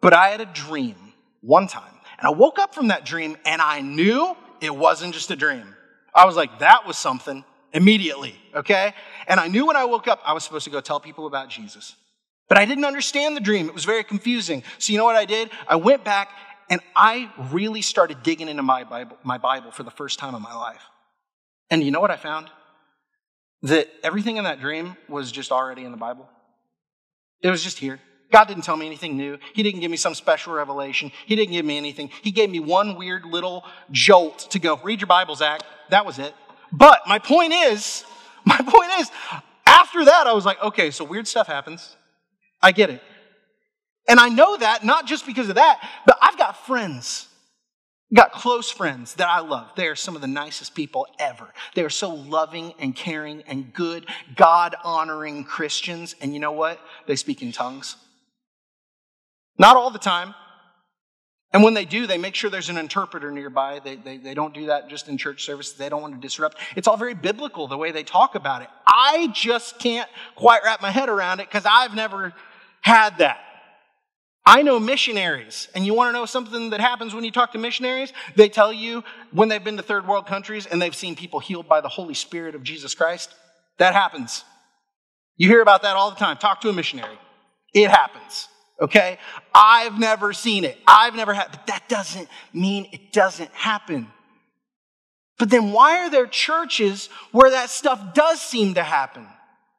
But 0.00 0.12
I 0.12 0.30
had 0.30 0.40
a 0.40 0.46
dream 0.46 0.96
one 1.42 1.68
time. 1.68 1.94
And 2.18 2.26
I 2.26 2.30
woke 2.30 2.58
up 2.58 2.74
from 2.74 2.88
that 2.88 3.04
dream 3.04 3.36
and 3.44 3.62
I 3.62 3.82
knew 3.82 4.36
it 4.60 4.74
wasn't 4.74 5.14
just 5.14 5.30
a 5.30 5.36
dream. 5.36 5.76
I 6.12 6.26
was 6.26 6.34
like, 6.34 6.58
that 6.58 6.88
was 6.88 6.98
something 6.98 7.44
immediately, 7.72 8.34
okay? 8.52 8.94
And 9.28 9.38
I 9.38 9.46
knew 9.46 9.64
when 9.64 9.76
I 9.76 9.84
woke 9.84 10.08
up, 10.08 10.20
I 10.26 10.32
was 10.32 10.42
supposed 10.42 10.64
to 10.64 10.70
go 10.70 10.80
tell 10.80 10.98
people 10.98 11.28
about 11.28 11.50
Jesus. 11.50 11.94
But 12.48 12.58
I 12.58 12.64
didn't 12.64 12.84
understand 12.84 13.36
the 13.36 13.40
dream. 13.40 13.68
It 13.68 13.74
was 13.74 13.84
very 13.84 14.02
confusing. 14.02 14.64
So 14.78 14.92
you 14.92 14.98
know 14.98 15.04
what 15.04 15.14
I 15.14 15.24
did? 15.24 15.50
I 15.68 15.76
went 15.76 16.02
back 16.02 16.30
and 16.68 16.80
I 16.96 17.30
really 17.52 17.82
started 17.82 18.24
digging 18.24 18.48
into 18.48 18.64
my 18.64 18.82
Bible, 18.82 19.18
my 19.22 19.38
Bible 19.38 19.70
for 19.70 19.84
the 19.84 19.90
first 19.92 20.18
time 20.18 20.34
in 20.34 20.42
my 20.42 20.56
life. 20.56 20.82
And 21.70 21.80
you 21.84 21.92
know 21.92 22.00
what 22.00 22.10
I 22.10 22.16
found? 22.16 22.50
That 23.66 23.88
everything 24.04 24.36
in 24.36 24.44
that 24.44 24.60
dream 24.60 24.96
was 25.08 25.32
just 25.32 25.50
already 25.50 25.84
in 25.84 25.90
the 25.90 25.96
Bible. 25.96 26.28
It 27.42 27.50
was 27.50 27.64
just 27.64 27.78
here. 27.78 27.98
God 28.30 28.46
didn't 28.46 28.62
tell 28.62 28.76
me 28.76 28.86
anything 28.86 29.16
new. 29.16 29.38
He 29.54 29.64
didn't 29.64 29.80
give 29.80 29.90
me 29.90 29.96
some 29.96 30.14
special 30.14 30.52
revelation. 30.52 31.10
He 31.26 31.34
didn't 31.34 31.50
give 31.50 31.66
me 31.66 31.76
anything. 31.76 32.10
He 32.22 32.30
gave 32.30 32.48
me 32.48 32.60
one 32.60 32.94
weird 32.96 33.24
little 33.24 33.64
jolt 33.90 34.50
to 34.52 34.60
go, 34.60 34.78
read 34.84 35.00
your 35.00 35.08
Bible, 35.08 35.34
Zach. 35.34 35.62
That 35.90 36.06
was 36.06 36.20
it. 36.20 36.32
But 36.70 37.00
my 37.08 37.18
point 37.18 37.52
is, 37.52 38.04
my 38.44 38.58
point 38.58 38.90
is, 39.00 39.10
after 39.66 40.04
that, 40.04 40.28
I 40.28 40.32
was 40.32 40.44
like, 40.44 40.62
okay, 40.62 40.92
so 40.92 41.04
weird 41.04 41.26
stuff 41.26 41.48
happens. 41.48 41.96
I 42.62 42.70
get 42.70 42.90
it. 42.90 43.02
And 44.08 44.20
I 44.20 44.28
know 44.28 44.56
that 44.56 44.84
not 44.84 45.08
just 45.08 45.26
because 45.26 45.48
of 45.48 45.56
that, 45.56 45.80
but 46.06 46.16
I've 46.22 46.38
got 46.38 46.64
friends, 46.66 47.26
got 48.14 48.32
close 48.32 48.70
friends 48.70 49.14
that 49.14 49.28
I 49.28 49.40
love. 49.40 49.72
They 49.76 49.88
are 49.88 49.96
some 49.96 50.14
of 50.14 50.22
the 50.22 50.28
nicest 50.28 50.74
people 50.74 51.06
ever. 51.18 51.52
They 51.74 51.82
are 51.82 51.90
so 51.90 52.10
loving 52.10 52.72
and 52.78 52.94
caring 52.94 53.42
and 53.48 53.72
good, 53.72 54.06
God 54.36 54.76
honoring 54.84 55.44
Christians. 55.44 56.14
And 56.20 56.32
you 56.32 56.40
know 56.40 56.52
what? 56.52 56.80
They 57.06 57.16
speak 57.16 57.42
in 57.42 57.52
tongues. 57.52 57.96
Not 59.58 59.76
all 59.76 59.90
the 59.90 59.98
time. 59.98 60.34
And 61.52 61.64
when 61.64 61.74
they 61.74 61.84
do, 61.84 62.06
they 62.06 62.18
make 62.18 62.34
sure 62.34 62.50
there's 62.50 62.68
an 62.68 62.76
interpreter 62.76 63.30
nearby. 63.30 63.80
They, 63.82 63.96
they, 63.96 64.18
they 64.18 64.34
don't 64.34 64.52
do 64.52 64.66
that 64.66 64.88
just 64.90 65.08
in 65.08 65.16
church 65.16 65.44
services. 65.44 65.76
They 65.76 65.88
don't 65.88 66.02
want 66.02 66.14
to 66.14 66.20
disrupt. 66.20 66.58
It's 66.76 66.86
all 66.86 66.96
very 66.96 67.14
biblical, 67.14 67.66
the 67.66 67.78
way 67.78 67.92
they 67.92 68.02
talk 68.02 68.34
about 68.34 68.62
it. 68.62 68.68
I 68.86 69.28
just 69.32 69.78
can't 69.78 70.08
quite 70.34 70.62
wrap 70.64 70.82
my 70.82 70.90
head 70.90 71.08
around 71.08 71.40
it 71.40 71.48
because 71.48 71.64
I've 71.64 71.94
never 71.94 72.34
had 72.82 73.18
that. 73.18 73.40
I 74.48 74.62
know 74.62 74.78
missionaries, 74.78 75.68
and 75.74 75.84
you 75.84 75.92
want 75.92 76.08
to 76.08 76.12
know 76.12 76.24
something 76.24 76.70
that 76.70 76.80
happens 76.80 77.12
when 77.12 77.24
you 77.24 77.32
talk 77.32 77.50
to 77.52 77.58
missionaries? 77.58 78.12
They 78.36 78.48
tell 78.48 78.72
you 78.72 79.02
when 79.32 79.48
they've 79.48 79.62
been 79.62 79.76
to 79.76 79.82
third 79.82 80.06
world 80.06 80.26
countries 80.26 80.66
and 80.66 80.80
they've 80.80 80.94
seen 80.94 81.16
people 81.16 81.40
healed 81.40 81.66
by 81.66 81.80
the 81.80 81.88
Holy 81.88 82.14
Spirit 82.14 82.54
of 82.54 82.62
Jesus 82.62 82.94
Christ. 82.94 83.34
That 83.78 83.92
happens. 83.92 84.44
You 85.36 85.48
hear 85.48 85.62
about 85.62 85.82
that 85.82 85.96
all 85.96 86.10
the 86.10 86.16
time. 86.16 86.36
Talk 86.36 86.60
to 86.60 86.68
a 86.68 86.72
missionary. 86.72 87.18
It 87.74 87.90
happens. 87.90 88.46
Okay? 88.80 89.18
I've 89.52 89.98
never 89.98 90.32
seen 90.32 90.64
it. 90.64 90.78
I've 90.86 91.16
never 91.16 91.34
had, 91.34 91.50
but 91.50 91.66
that 91.66 91.88
doesn't 91.88 92.28
mean 92.52 92.88
it 92.92 93.12
doesn't 93.12 93.50
happen. 93.50 94.06
But 95.38 95.50
then 95.50 95.72
why 95.72 96.04
are 96.04 96.10
there 96.10 96.26
churches 96.26 97.08
where 97.32 97.50
that 97.50 97.68
stuff 97.68 98.14
does 98.14 98.40
seem 98.40 98.74
to 98.74 98.82
happen? 98.84 99.26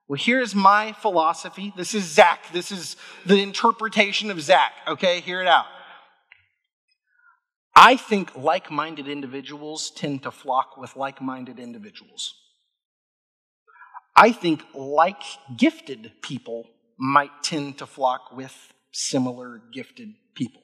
Well, 0.08 0.20
here's 0.20 0.56
my 0.56 0.94
philosophy. 0.94 1.74
This 1.76 1.94
is 1.94 2.06
Zach. 2.06 2.52
This 2.54 2.72
is 2.72 2.96
the 3.26 3.42
interpretation 3.42 4.32
of 4.32 4.40
Zach. 4.42 4.72
Okay, 4.88 5.20
hear 5.20 5.42
it 5.42 5.48
out. 5.48 5.66
I 7.76 7.98
think 7.98 8.36
like 8.36 8.72
minded 8.72 9.08
individuals 9.08 9.92
tend 9.92 10.24
to 10.24 10.32
flock 10.32 10.78
with 10.78 10.96
like 10.96 11.22
minded 11.22 11.60
individuals. 11.60 12.34
I 14.16 14.32
think 14.32 14.64
like 14.74 15.22
gifted 15.56 16.14
people 16.24 16.68
might 16.98 17.44
tend 17.44 17.78
to 17.78 17.86
flock 17.86 18.32
with 18.36 18.74
similar 18.92 19.62
gifted 19.72 20.10
people. 20.34 20.62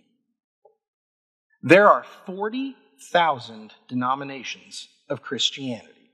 There 1.61 1.87
are 1.87 2.03
40,000 2.25 3.73
denominations 3.87 4.87
of 5.07 5.21
Christianity. 5.21 6.11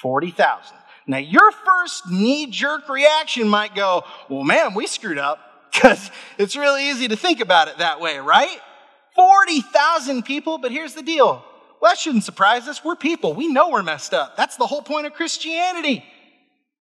40,000. 0.00 0.76
Now, 1.06 1.18
your 1.18 1.50
first 1.50 2.08
knee 2.08 2.46
jerk 2.46 2.88
reaction 2.88 3.48
might 3.48 3.74
go, 3.74 4.04
well, 4.28 4.44
man, 4.44 4.74
we 4.74 4.86
screwed 4.86 5.18
up 5.18 5.38
because 5.72 6.10
it's 6.38 6.56
really 6.56 6.88
easy 6.88 7.08
to 7.08 7.16
think 7.16 7.40
about 7.40 7.68
it 7.68 7.78
that 7.78 8.00
way, 8.00 8.18
right? 8.18 8.58
40,000 9.16 10.22
people, 10.24 10.58
but 10.58 10.70
here's 10.70 10.94
the 10.94 11.02
deal. 11.02 11.44
Well, 11.80 11.90
that 11.90 11.98
shouldn't 11.98 12.24
surprise 12.24 12.68
us. 12.68 12.84
We're 12.84 12.96
people. 12.96 13.34
We 13.34 13.48
know 13.48 13.70
we're 13.70 13.82
messed 13.82 14.14
up. 14.14 14.36
That's 14.36 14.56
the 14.56 14.66
whole 14.66 14.82
point 14.82 15.06
of 15.06 15.14
Christianity. 15.14 16.04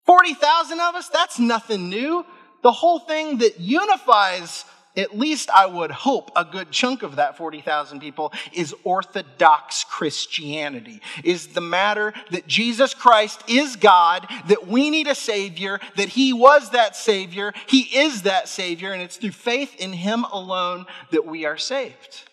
40,000 0.04 0.80
of 0.80 0.94
us, 0.94 1.08
that's 1.08 1.38
nothing 1.38 1.88
new. 1.88 2.26
The 2.62 2.72
whole 2.72 2.98
thing 2.98 3.38
that 3.38 3.58
unifies 3.58 4.64
at 4.96 5.18
least 5.18 5.50
I 5.50 5.66
would 5.66 5.90
hope 5.90 6.30
a 6.36 6.44
good 6.44 6.70
chunk 6.70 7.02
of 7.02 7.16
that 7.16 7.36
40,000 7.36 8.00
people 8.00 8.32
is 8.52 8.74
Orthodox 8.84 9.84
Christianity, 9.84 11.00
is 11.22 11.48
the 11.48 11.60
matter 11.60 12.12
that 12.30 12.46
Jesus 12.46 12.94
Christ 12.94 13.42
is 13.48 13.76
God, 13.76 14.26
that 14.48 14.66
we 14.66 14.90
need 14.90 15.06
a 15.06 15.14
Savior, 15.14 15.80
that 15.96 16.10
He 16.10 16.32
was 16.32 16.70
that 16.70 16.96
Savior, 16.96 17.52
He 17.66 17.80
is 17.98 18.22
that 18.22 18.48
Savior, 18.48 18.92
and 18.92 19.02
it's 19.02 19.16
through 19.16 19.32
faith 19.32 19.74
in 19.76 19.92
Him 19.92 20.24
alone 20.24 20.86
that 21.10 21.26
we 21.26 21.44
are 21.44 21.58
saved. 21.58 22.28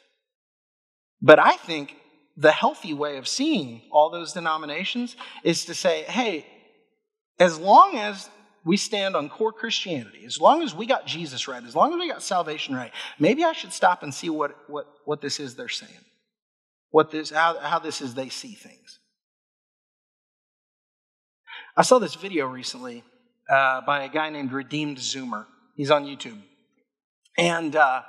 But 1.22 1.40
I 1.40 1.56
think 1.58 1.96
the 2.38 2.52
healthy 2.52 2.94
way 2.94 3.18
of 3.18 3.28
seeing 3.28 3.82
all 3.92 4.10
those 4.10 4.34
denominations 4.34 5.16
is 5.44 5.66
to 5.66 5.76
say, 5.76 6.04
hey, 6.04 6.46
as 7.40 7.60
long 7.60 7.98
as 7.98 8.30
we 8.64 8.78
stand 8.78 9.16
on 9.16 9.30
core 9.30 9.52
Christianity, 9.52 10.24
as 10.26 10.40
long 10.40 10.62
as 10.62 10.76
we 10.76 10.86
got 10.86 11.08
Jesus 11.08 11.48
right, 11.48 11.64
as 11.64 11.76
long 11.76 11.94
as 11.94 12.00
we 12.00 12.08
got 12.08 12.22
salvation 12.22 12.76
right, 12.76 12.92
maybe 13.18 13.44
I 13.44 13.54
should 13.54 13.74
stop 13.74 14.04
and 14.04 14.14
see 14.14 14.30
what, 14.30 14.56
what, 14.70 14.88
what 15.06 15.22
this 15.22 15.40
is 15.40 15.56
they're 15.56 15.70
saying. 15.70 15.92
What 16.92 17.10
this, 17.10 17.32
how, 17.32 17.58
how 17.60 17.80
this 17.80 18.02
is 18.02 18.14
they 18.14 18.30
see 18.30 18.54
things. 18.54 19.00
I 21.76 21.84
saw 21.84 22.00
this 22.00 22.16
video 22.16 22.48
recently 22.48 23.04
uh, 23.50 23.82
by 23.82 24.04
a 24.04 24.10
guy 24.10 24.30
named 24.30 24.52
Redeemed 24.52 24.98
Zoomer. 24.98 25.46
He's 25.76 25.90
on 25.90 26.06
YouTube. 26.06 26.40
And 27.38 27.76
uh, 27.76 28.02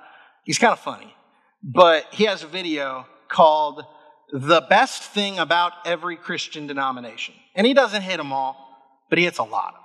he's 0.44 0.59
kind 0.59 0.73
of 0.73 0.80
funny. 0.80 1.14
But 1.62 2.06
he 2.12 2.25
has 2.25 2.42
a 2.42 2.49
video 2.49 3.06
called 3.28 3.85
The 4.32 4.61
Best 4.68 5.02
Thing 5.02 5.38
About 5.38 5.73
Every 5.87 6.16
Christian 6.16 6.66
Denomination. 6.66 7.35
And 7.54 7.66
he 7.66 7.73
doesn't 7.73 8.02
hit 8.02 8.16
them 8.16 8.32
all, 8.32 8.56
but 9.09 9.18
he 9.18 9.25
hits 9.25 9.38
a 9.38 9.44
lot 9.44 9.75
of 9.75 9.75
them. 9.75 9.81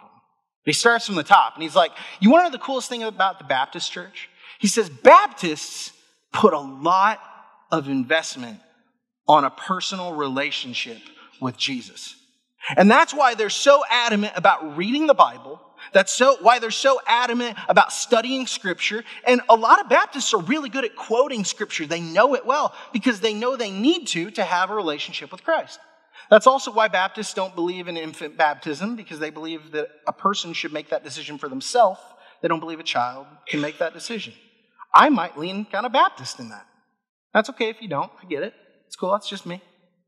He 0.68 0.74
starts 0.74 1.06
from 1.06 1.16
the 1.16 1.24
top 1.24 1.54
and 1.54 1.64
he's 1.64 1.78
like, 1.78 1.94
You 2.20 2.30
want 2.30 2.42
to 2.42 2.50
know 2.50 2.52
the 2.52 2.64
coolest 2.64 2.90
thing 2.90 3.02
about 3.02 3.40
the 3.40 3.46
Baptist 3.46 3.90
church? 3.90 4.30
He 4.60 4.68
says, 4.68 4.90
Baptists 4.90 5.94
put 6.34 6.54
a 6.54 6.60
lot 6.60 7.22
of 7.72 7.88
investment 7.88 8.60
on 9.30 9.46
a 9.46 9.50
personal 9.50 10.14
relationship 10.14 10.98
with 11.40 11.56
Jesus. 11.58 12.18
And 12.76 12.92
that's 12.92 13.14
why 13.14 13.34
they're 13.34 13.50
so 13.50 13.84
adamant 13.90 14.34
about 14.36 14.76
reading 14.76 15.08
the 15.08 15.14
Bible. 15.14 15.62
That's 15.94 16.12
so 16.12 16.36
why 16.42 16.60
they're 16.60 16.70
so 16.70 17.00
adamant 17.08 17.58
about 17.70 17.94
studying 17.94 18.46
scripture. 18.46 19.06
And 19.26 19.40
a 19.48 19.56
lot 19.56 19.80
of 19.80 19.88
Baptists 19.88 20.34
are 20.34 20.42
really 20.42 20.68
good 20.68 20.84
at 20.84 20.98
quoting 20.98 21.46
scripture. 21.46 21.86
They 21.86 22.02
know 22.02 22.36
it 22.36 22.46
well 22.46 22.76
because 22.92 23.22
they 23.22 23.34
know 23.34 23.56
they 23.56 23.72
need 23.72 24.08
to 24.08 24.32
to 24.32 24.44
have 24.44 24.70
a 24.70 24.76
relationship 24.76 25.32
with 25.32 25.46
Christ. 25.46 25.80
That's 26.30 26.48
also 26.48 26.72
why 26.72 26.88
Baptists 26.90 27.34
don't 27.34 27.56
believe 27.56 27.88
in 27.88 27.96
infant 27.96 28.38
baptism, 28.38 28.96
because 28.96 29.20
they 29.20 29.30
believe 29.30 29.72
that 29.72 29.88
a 30.08 30.14
person 30.14 30.54
should 30.54 30.74
make 30.74 30.90
that 30.90 31.04
decision 31.04 31.38
for 31.38 31.48
themselves. 31.48 32.02
They 32.42 32.48
don't 32.48 32.60
believe 32.60 32.80
a 32.80 32.84
child 32.84 33.28
can 33.48 33.62
make 33.62 33.80
that 33.80 33.94
decision. 33.94 34.34
I 34.94 35.10
might 35.10 35.38
lean 35.38 35.66
kind 35.66 35.86
of 35.86 35.92
Baptist 35.92 36.40
in 36.40 36.50
that. 36.50 36.66
That's 37.34 37.50
okay 37.52 37.70
if 37.70 37.82
you 37.82 37.88
don't. 37.88 38.12
I 38.22 38.26
get 38.26 38.44
it. 38.44 38.54
It's 38.88 38.96
cool. 38.96 39.12
That's 39.12 39.30
just 39.30 39.46
me. 39.46 39.62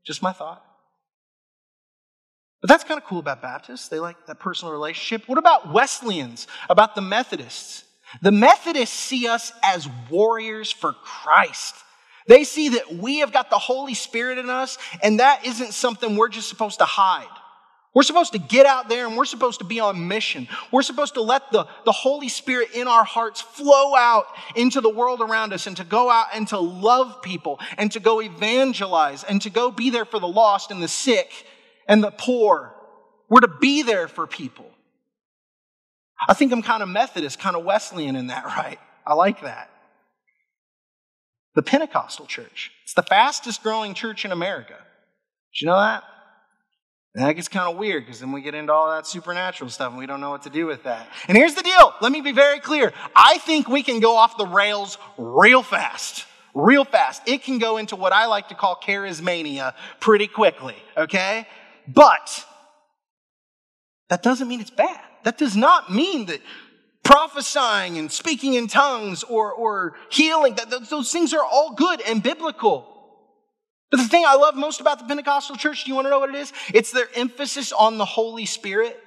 Just 0.04 0.22
my 0.22 0.32
thought. 0.32 0.62
But 2.60 2.68
that's 2.68 2.84
kind 2.84 3.00
of 3.00 3.06
cool 3.06 3.20
about 3.20 3.40
Baptists. 3.40 3.88
They 3.88 4.00
like 4.00 4.26
that 4.26 4.38
personal 4.38 4.72
relationship. 4.72 5.28
What 5.28 5.38
about 5.38 5.72
Wesleyans? 5.72 6.46
About 6.68 6.94
the 6.94 7.00
Methodists? 7.00 7.84
The 8.20 8.32
Methodists 8.32 8.98
see 8.98 9.26
us 9.28 9.52
as 9.62 9.88
warriors 10.10 10.70
for 10.70 10.92
Christ. 10.92 11.74
They 12.30 12.44
see 12.44 12.68
that 12.68 12.94
we 12.94 13.18
have 13.18 13.32
got 13.32 13.50
the 13.50 13.58
Holy 13.58 13.94
Spirit 13.94 14.38
in 14.38 14.48
us, 14.48 14.78
and 15.02 15.18
that 15.18 15.44
isn't 15.44 15.74
something 15.74 16.14
we're 16.14 16.28
just 16.28 16.48
supposed 16.48 16.78
to 16.78 16.84
hide. 16.84 17.26
We're 17.92 18.04
supposed 18.04 18.34
to 18.34 18.38
get 18.38 18.66
out 18.66 18.88
there 18.88 19.08
and 19.08 19.16
we're 19.16 19.24
supposed 19.24 19.58
to 19.58 19.64
be 19.64 19.80
on 19.80 20.06
mission. 20.06 20.46
We're 20.70 20.82
supposed 20.82 21.14
to 21.14 21.22
let 21.22 21.50
the, 21.50 21.66
the 21.84 21.90
Holy 21.90 22.28
Spirit 22.28 22.68
in 22.72 22.86
our 22.86 23.02
hearts 23.02 23.40
flow 23.40 23.96
out 23.96 24.26
into 24.54 24.80
the 24.80 24.88
world 24.88 25.20
around 25.20 25.52
us 25.52 25.66
and 25.66 25.76
to 25.78 25.82
go 25.82 26.08
out 26.08 26.26
and 26.32 26.46
to 26.48 26.60
love 26.60 27.20
people 27.20 27.58
and 27.76 27.90
to 27.90 27.98
go 27.98 28.22
evangelize 28.22 29.24
and 29.24 29.42
to 29.42 29.50
go 29.50 29.72
be 29.72 29.90
there 29.90 30.04
for 30.04 30.20
the 30.20 30.28
lost 30.28 30.70
and 30.70 30.80
the 30.80 30.86
sick 30.86 31.32
and 31.88 32.00
the 32.00 32.12
poor. 32.12 32.76
We're 33.28 33.40
to 33.40 33.48
be 33.48 33.82
there 33.82 34.06
for 34.06 34.28
people. 34.28 34.70
I 36.28 36.34
think 36.34 36.52
I'm 36.52 36.62
kind 36.62 36.84
of 36.84 36.88
Methodist, 36.88 37.40
kind 37.40 37.56
of 37.56 37.64
Wesleyan 37.64 38.14
in 38.14 38.28
that, 38.28 38.44
right? 38.56 38.78
I 39.04 39.14
like 39.14 39.42
that. 39.42 39.69
The 41.54 41.62
Pentecostal 41.62 42.26
church. 42.26 42.70
It's 42.84 42.94
the 42.94 43.02
fastest 43.02 43.62
growing 43.62 43.94
church 43.94 44.24
in 44.24 44.32
America. 44.32 44.76
Did 45.52 45.62
you 45.62 45.66
know 45.66 45.78
that? 45.78 46.04
And 47.14 47.24
that 47.24 47.32
gets 47.32 47.48
kind 47.48 47.68
of 47.68 47.76
weird 47.76 48.04
because 48.04 48.20
then 48.20 48.30
we 48.30 48.40
get 48.40 48.54
into 48.54 48.72
all 48.72 48.90
that 48.90 49.04
supernatural 49.04 49.68
stuff 49.68 49.90
and 49.90 49.98
we 49.98 50.06
don't 50.06 50.20
know 50.20 50.30
what 50.30 50.42
to 50.42 50.50
do 50.50 50.66
with 50.66 50.84
that. 50.84 51.08
And 51.26 51.36
here's 51.36 51.54
the 51.54 51.62
deal. 51.62 51.92
Let 52.00 52.12
me 52.12 52.20
be 52.20 52.30
very 52.30 52.60
clear. 52.60 52.92
I 53.16 53.38
think 53.38 53.68
we 53.68 53.82
can 53.82 53.98
go 53.98 54.16
off 54.16 54.36
the 54.38 54.46
rails 54.46 54.96
real 55.18 55.64
fast. 55.64 56.26
Real 56.54 56.84
fast. 56.84 57.22
It 57.26 57.42
can 57.42 57.58
go 57.58 57.78
into 57.78 57.96
what 57.96 58.12
I 58.12 58.26
like 58.26 58.48
to 58.48 58.54
call 58.54 58.78
charismania 58.80 59.74
pretty 59.98 60.28
quickly. 60.28 60.76
Okay? 60.96 61.48
But 61.88 62.44
that 64.08 64.22
doesn't 64.22 64.46
mean 64.46 64.60
it's 64.60 64.70
bad. 64.70 65.00
That 65.24 65.36
does 65.36 65.56
not 65.56 65.92
mean 65.92 66.26
that 66.26 66.40
prophesying 67.10 67.98
and 67.98 68.10
speaking 68.10 68.54
in 68.54 68.68
tongues 68.68 69.24
or, 69.24 69.52
or 69.52 69.96
healing, 70.10 70.54
that 70.54 70.70
those 70.88 71.10
things 71.10 71.34
are 71.34 71.44
all 71.44 71.74
good 71.74 72.00
and 72.02 72.22
biblical. 72.22 72.86
But 73.90 73.96
the 73.96 74.06
thing 74.06 74.24
I 74.24 74.36
love 74.36 74.54
most 74.54 74.80
about 74.80 75.00
the 75.00 75.04
Pentecostal 75.06 75.56
church, 75.56 75.84
do 75.84 75.90
you 75.90 75.96
want 75.96 76.06
to 76.06 76.10
know 76.10 76.20
what 76.20 76.28
it 76.28 76.36
is? 76.36 76.52
It's 76.72 76.92
their 76.92 77.08
emphasis 77.16 77.72
on 77.72 77.98
the 77.98 78.04
Holy 78.04 78.46
Spirit. 78.46 79.02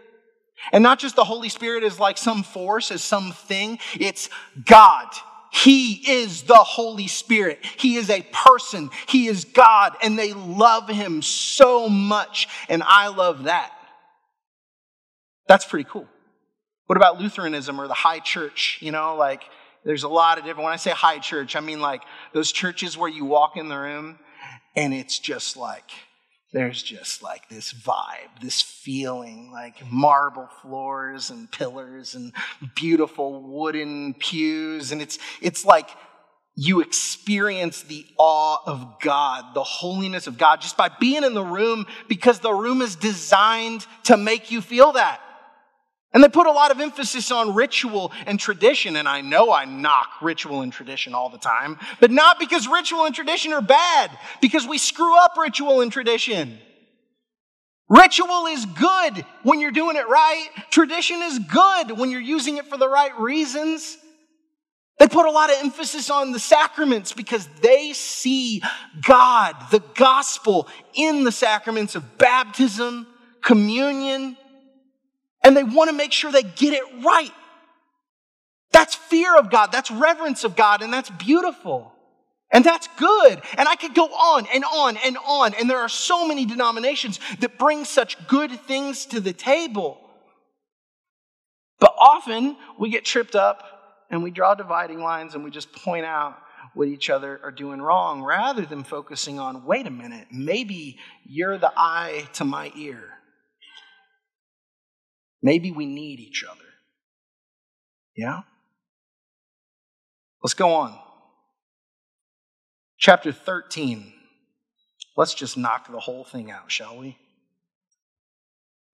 And 0.74 0.84
not 0.84 1.00
just 1.00 1.16
the 1.16 1.24
Holy 1.24 1.50
Spirit 1.50 1.84
as 1.84 2.00
like 2.00 2.18
some 2.18 2.44
force, 2.44 2.92
as 2.92 3.02
something. 3.02 3.80
It's 3.98 4.30
God. 4.66 5.08
He 5.54 5.94
is 6.12 6.44
the 6.44 6.56
Holy 6.56 7.08
Spirit. 7.08 7.64
He 7.78 7.96
is 7.96 8.10
a 8.10 8.22
person. 8.34 8.90
He 9.08 9.28
is 9.28 9.46
God. 9.46 9.96
And 10.04 10.20
they 10.20 10.34
love 10.34 10.90
Him 10.90 11.22
so 11.22 11.88
much. 11.88 12.50
And 12.68 12.84
I 12.86 13.08
love 13.08 13.44
that. 13.44 13.72
That's 15.48 15.66
pretty 15.66 15.88
cool. 15.90 16.08
What 16.88 16.98
about 16.98 17.20
Lutheranism 17.20 17.80
or 17.80 17.88
the 17.88 17.94
high 17.94 18.20
church? 18.20 18.80
You 18.82 18.92
know, 18.92 19.16
like 19.16 19.44
there's 19.86 20.04
a 20.04 20.10
lot 20.10 20.38
of 20.38 20.44
different, 20.44 20.66
when 20.66 20.74
I 20.74 20.78
say 20.78 20.92
high 20.92 21.20
church, 21.20 21.56
I 21.56 21.60
mean 21.60 21.82
like 21.82 22.02
those 22.34 22.52
churches 22.52 22.98
where 22.98 23.10
you 23.10 23.26
walk 23.26 23.58
in 23.58 23.70
the 23.70 23.78
room 23.78 24.20
and 24.76 24.94
it's 24.94 25.20
just 25.20 25.58
like, 25.58 25.90
there's 26.52 26.84
just 26.84 27.24
like 27.24 27.50
this 27.50 27.74
vibe, 27.74 28.40
this 28.42 28.62
feeling, 28.62 29.52
like 29.52 29.90
marble 29.92 30.48
floors 30.62 31.32
and 31.32 31.52
pillars 31.52 32.14
and 32.14 32.32
beautiful 32.76 33.42
wooden 33.42 34.14
pews. 34.14 34.92
And 34.92 35.02
it's, 35.02 35.18
it's 35.42 35.66
like 35.66 35.90
you 36.56 36.82
experience 36.82 37.82
the 37.82 38.06
awe 38.18 38.60
of 38.68 39.00
God, 39.02 39.56
the 39.56 39.64
holiness 39.64 40.28
of 40.28 40.38
God, 40.38 40.62
just 40.62 40.78
by 40.78 40.90
being 41.00 41.24
in 41.24 41.34
the 41.34 41.44
room 41.44 41.88
because 42.08 42.40
the 42.40 42.54
room 42.54 42.84
is 42.84 42.96
designed 42.96 43.88
to 44.04 44.16
make 44.16 44.52
you 44.52 44.62
feel 44.62 44.92
that. 44.92 45.20
And 46.14 46.24
they 46.24 46.30
put 46.30 46.46
a 46.46 46.52
lot 46.52 46.70
of 46.70 46.80
emphasis 46.80 47.32
on 47.32 47.56
ritual 47.56 48.12
and 48.28 48.40
tradition, 48.40 48.96
and 48.96 49.08
I 49.08 49.22
know 49.22 49.52
I 49.52 49.66
knock 49.66 50.22
ritual 50.22 50.62
and 50.62 50.72
tradition 50.72 51.16
all 51.16 51.30
the 51.30 51.40
time, 51.40 51.80
but 52.00 52.12
not 52.12 52.40
because 52.40 52.68
ritual 52.68 53.06
and 53.06 53.16
tradition 53.16 53.52
are 53.52 53.62
bad, 53.62 54.12
because 54.40 54.68
we 54.68 54.78
screw 54.78 55.18
up 55.18 55.36
ritual 55.38 55.82
and 55.82 55.92
tradition. 55.92 56.60
Ritual 57.90 58.46
is 58.48 58.66
good 58.66 59.26
when 59.42 59.60
you're 59.60 59.72
doing 59.72 59.98
it 59.98 60.08
right. 60.08 60.50
Tradition 60.70 61.22
is 61.24 61.40
good 61.40 61.98
when 61.98 62.12
you're 62.12 62.22
using 62.22 62.58
it 62.58 62.68
for 62.68 62.78
the 62.78 62.88
right 62.88 63.20
reasons. 63.20 63.98
They 65.00 65.08
put 65.08 65.26
a 65.26 65.32
lot 65.32 65.50
of 65.50 65.58
emphasis 65.60 66.10
on 66.12 66.32
the 66.32 66.40
sacraments 66.40 67.12
because 67.12 67.48
they 67.62 67.94
see 67.94 68.62
God, 69.02 69.56
the 69.72 69.84
gospel, 69.96 70.68
in 70.94 71.24
the 71.24 71.32
sacraments 71.32 71.96
of 71.96 72.18
baptism, 72.20 73.08
communion, 73.42 74.38
and 75.44 75.56
they 75.56 75.64
want 75.64 75.90
to 75.90 75.96
make 75.96 76.12
sure 76.12 76.32
they 76.32 76.44
get 76.44 76.74
it 76.74 76.84
right. 77.04 77.32
That's 78.72 78.96
fear 78.96 79.36
of 79.36 79.50
God, 79.52 79.72
that's 79.72 79.92
reverence 79.92 80.44
of 80.44 80.56
God, 80.56 80.82
and 80.82 80.92
that's 80.92 81.10
beautiful. 81.10 81.92
And 82.52 82.64
that's 82.64 82.88
good. 82.98 83.42
And 83.58 83.68
I 83.68 83.76
could 83.76 83.96
go 83.96 84.06
on 84.06 84.46
and 84.54 84.64
on 84.64 84.96
and 84.98 85.18
on. 85.26 85.56
And 85.56 85.68
there 85.68 85.80
are 85.80 85.90
so 85.90 86.28
many 86.28 86.46
denominations 86.46 87.20
that 87.40 87.58
bring 87.58 87.84
such 87.84 88.28
good 88.28 88.52
things 88.52 89.08
to 89.08 89.20
the 89.20 89.34
table. 89.34 90.00
But 91.80 91.96
often 92.00 92.56
we 92.78 92.92
get 92.92 93.06
tripped 93.06 93.36
up 93.36 94.06
and 94.12 94.22
we 94.22 94.30
draw 94.30 94.54
dividing 94.54 95.02
lines 95.02 95.34
and 95.34 95.44
we 95.44 95.50
just 95.50 95.74
point 95.74 96.06
out 96.06 96.38
what 96.76 96.88
each 96.88 97.10
other 97.10 97.40
are 97.44 97.52
doing 97.52 97.82
wrong 97.82 98.22
rather 98.22 98.66
than 98.66 98.84
focusing 98.84 99.40
on 99.40 99.66
wait 99.66 99.88
a 99.88 99.92
minute, 99.92 100.28
maybe 100.32 101.00
you're 101.26 101.58
the 101.58 101.74
eye 101.76 102.28
to 102.34 102.46
my 102.46 102.72
ear. 102.76 103.10
Maybe 105.44 105.72
we 105.72 105.86
need 105.86 106.22
each 106.22 106.46
other. 106.50 106.60
Yeah? 108.16 108.42
Let's 110.42 110.54
go 110.54 110.74
on. 110.74 110.98
Chapter 112.98 113.34
13. 113.34 114.14
Let's 115.18 115.34
just 115.34 115.58
knock 115.58 115.92
the 115.92 116.00
whole 116.00 116.24
thing 116.24 116.50
out, 116.50 116.72
shall 116.72 116.98
we? 116.98 117.18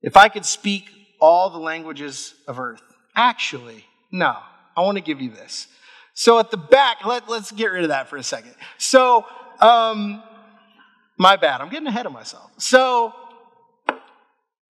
If 0.02 0.18
I 0.18 0.28
could 0.28 0.46
speak 0.46 0.90
all 1.22 1.52
the 1.52 1.60
languages 1.60 2.34
of 2.48 2.60
earth, 2.60 2.82
actually, 3.16 3.86
no, 4.12 4.36
I 4.76 4.82
want 4.82 4.98
to 4.98 5.04
give 5.04 5.22
you 5.22 5.30
this. 5.30 5.68
So 6.16 6.40
at 6.40 6.50
the 6.52 6.58
back, 6.58 7.06
let, 7.06 7.30
let's 7.30 7.52
get 7.52 7.68
rid 7.68 7.84
of 7.84 7.90
that 7.90 8.10
for 8.10 8.18
a 8.18 8.24
second. 8.24 8.56
So, 8.78 9.26
um, 9.60 10.24
my 11.18 11.36
bad, 11.36 11.62
I'm 11.62 11.70
getting 11.70 11.88
ahead 11.88 12.06
of 12.06 12.12
myself. 12.12 12.52
So, 12.58 13.14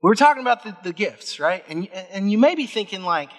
we 0.02 0.08
were 0.08 0.16
talking 0.16 0.42
about 0.42 0.64
the, 0.64 0.76
the 0.84 0.94
gifts, 0.94 1.40
right? 1.40 1.64
And, 1.68 1.88
and 2.12 2.32
you 2.32 2.38
may 2.38 2.56
be 2.56 2.68
thinking, 2.68 3.04
like, 3.04 3.30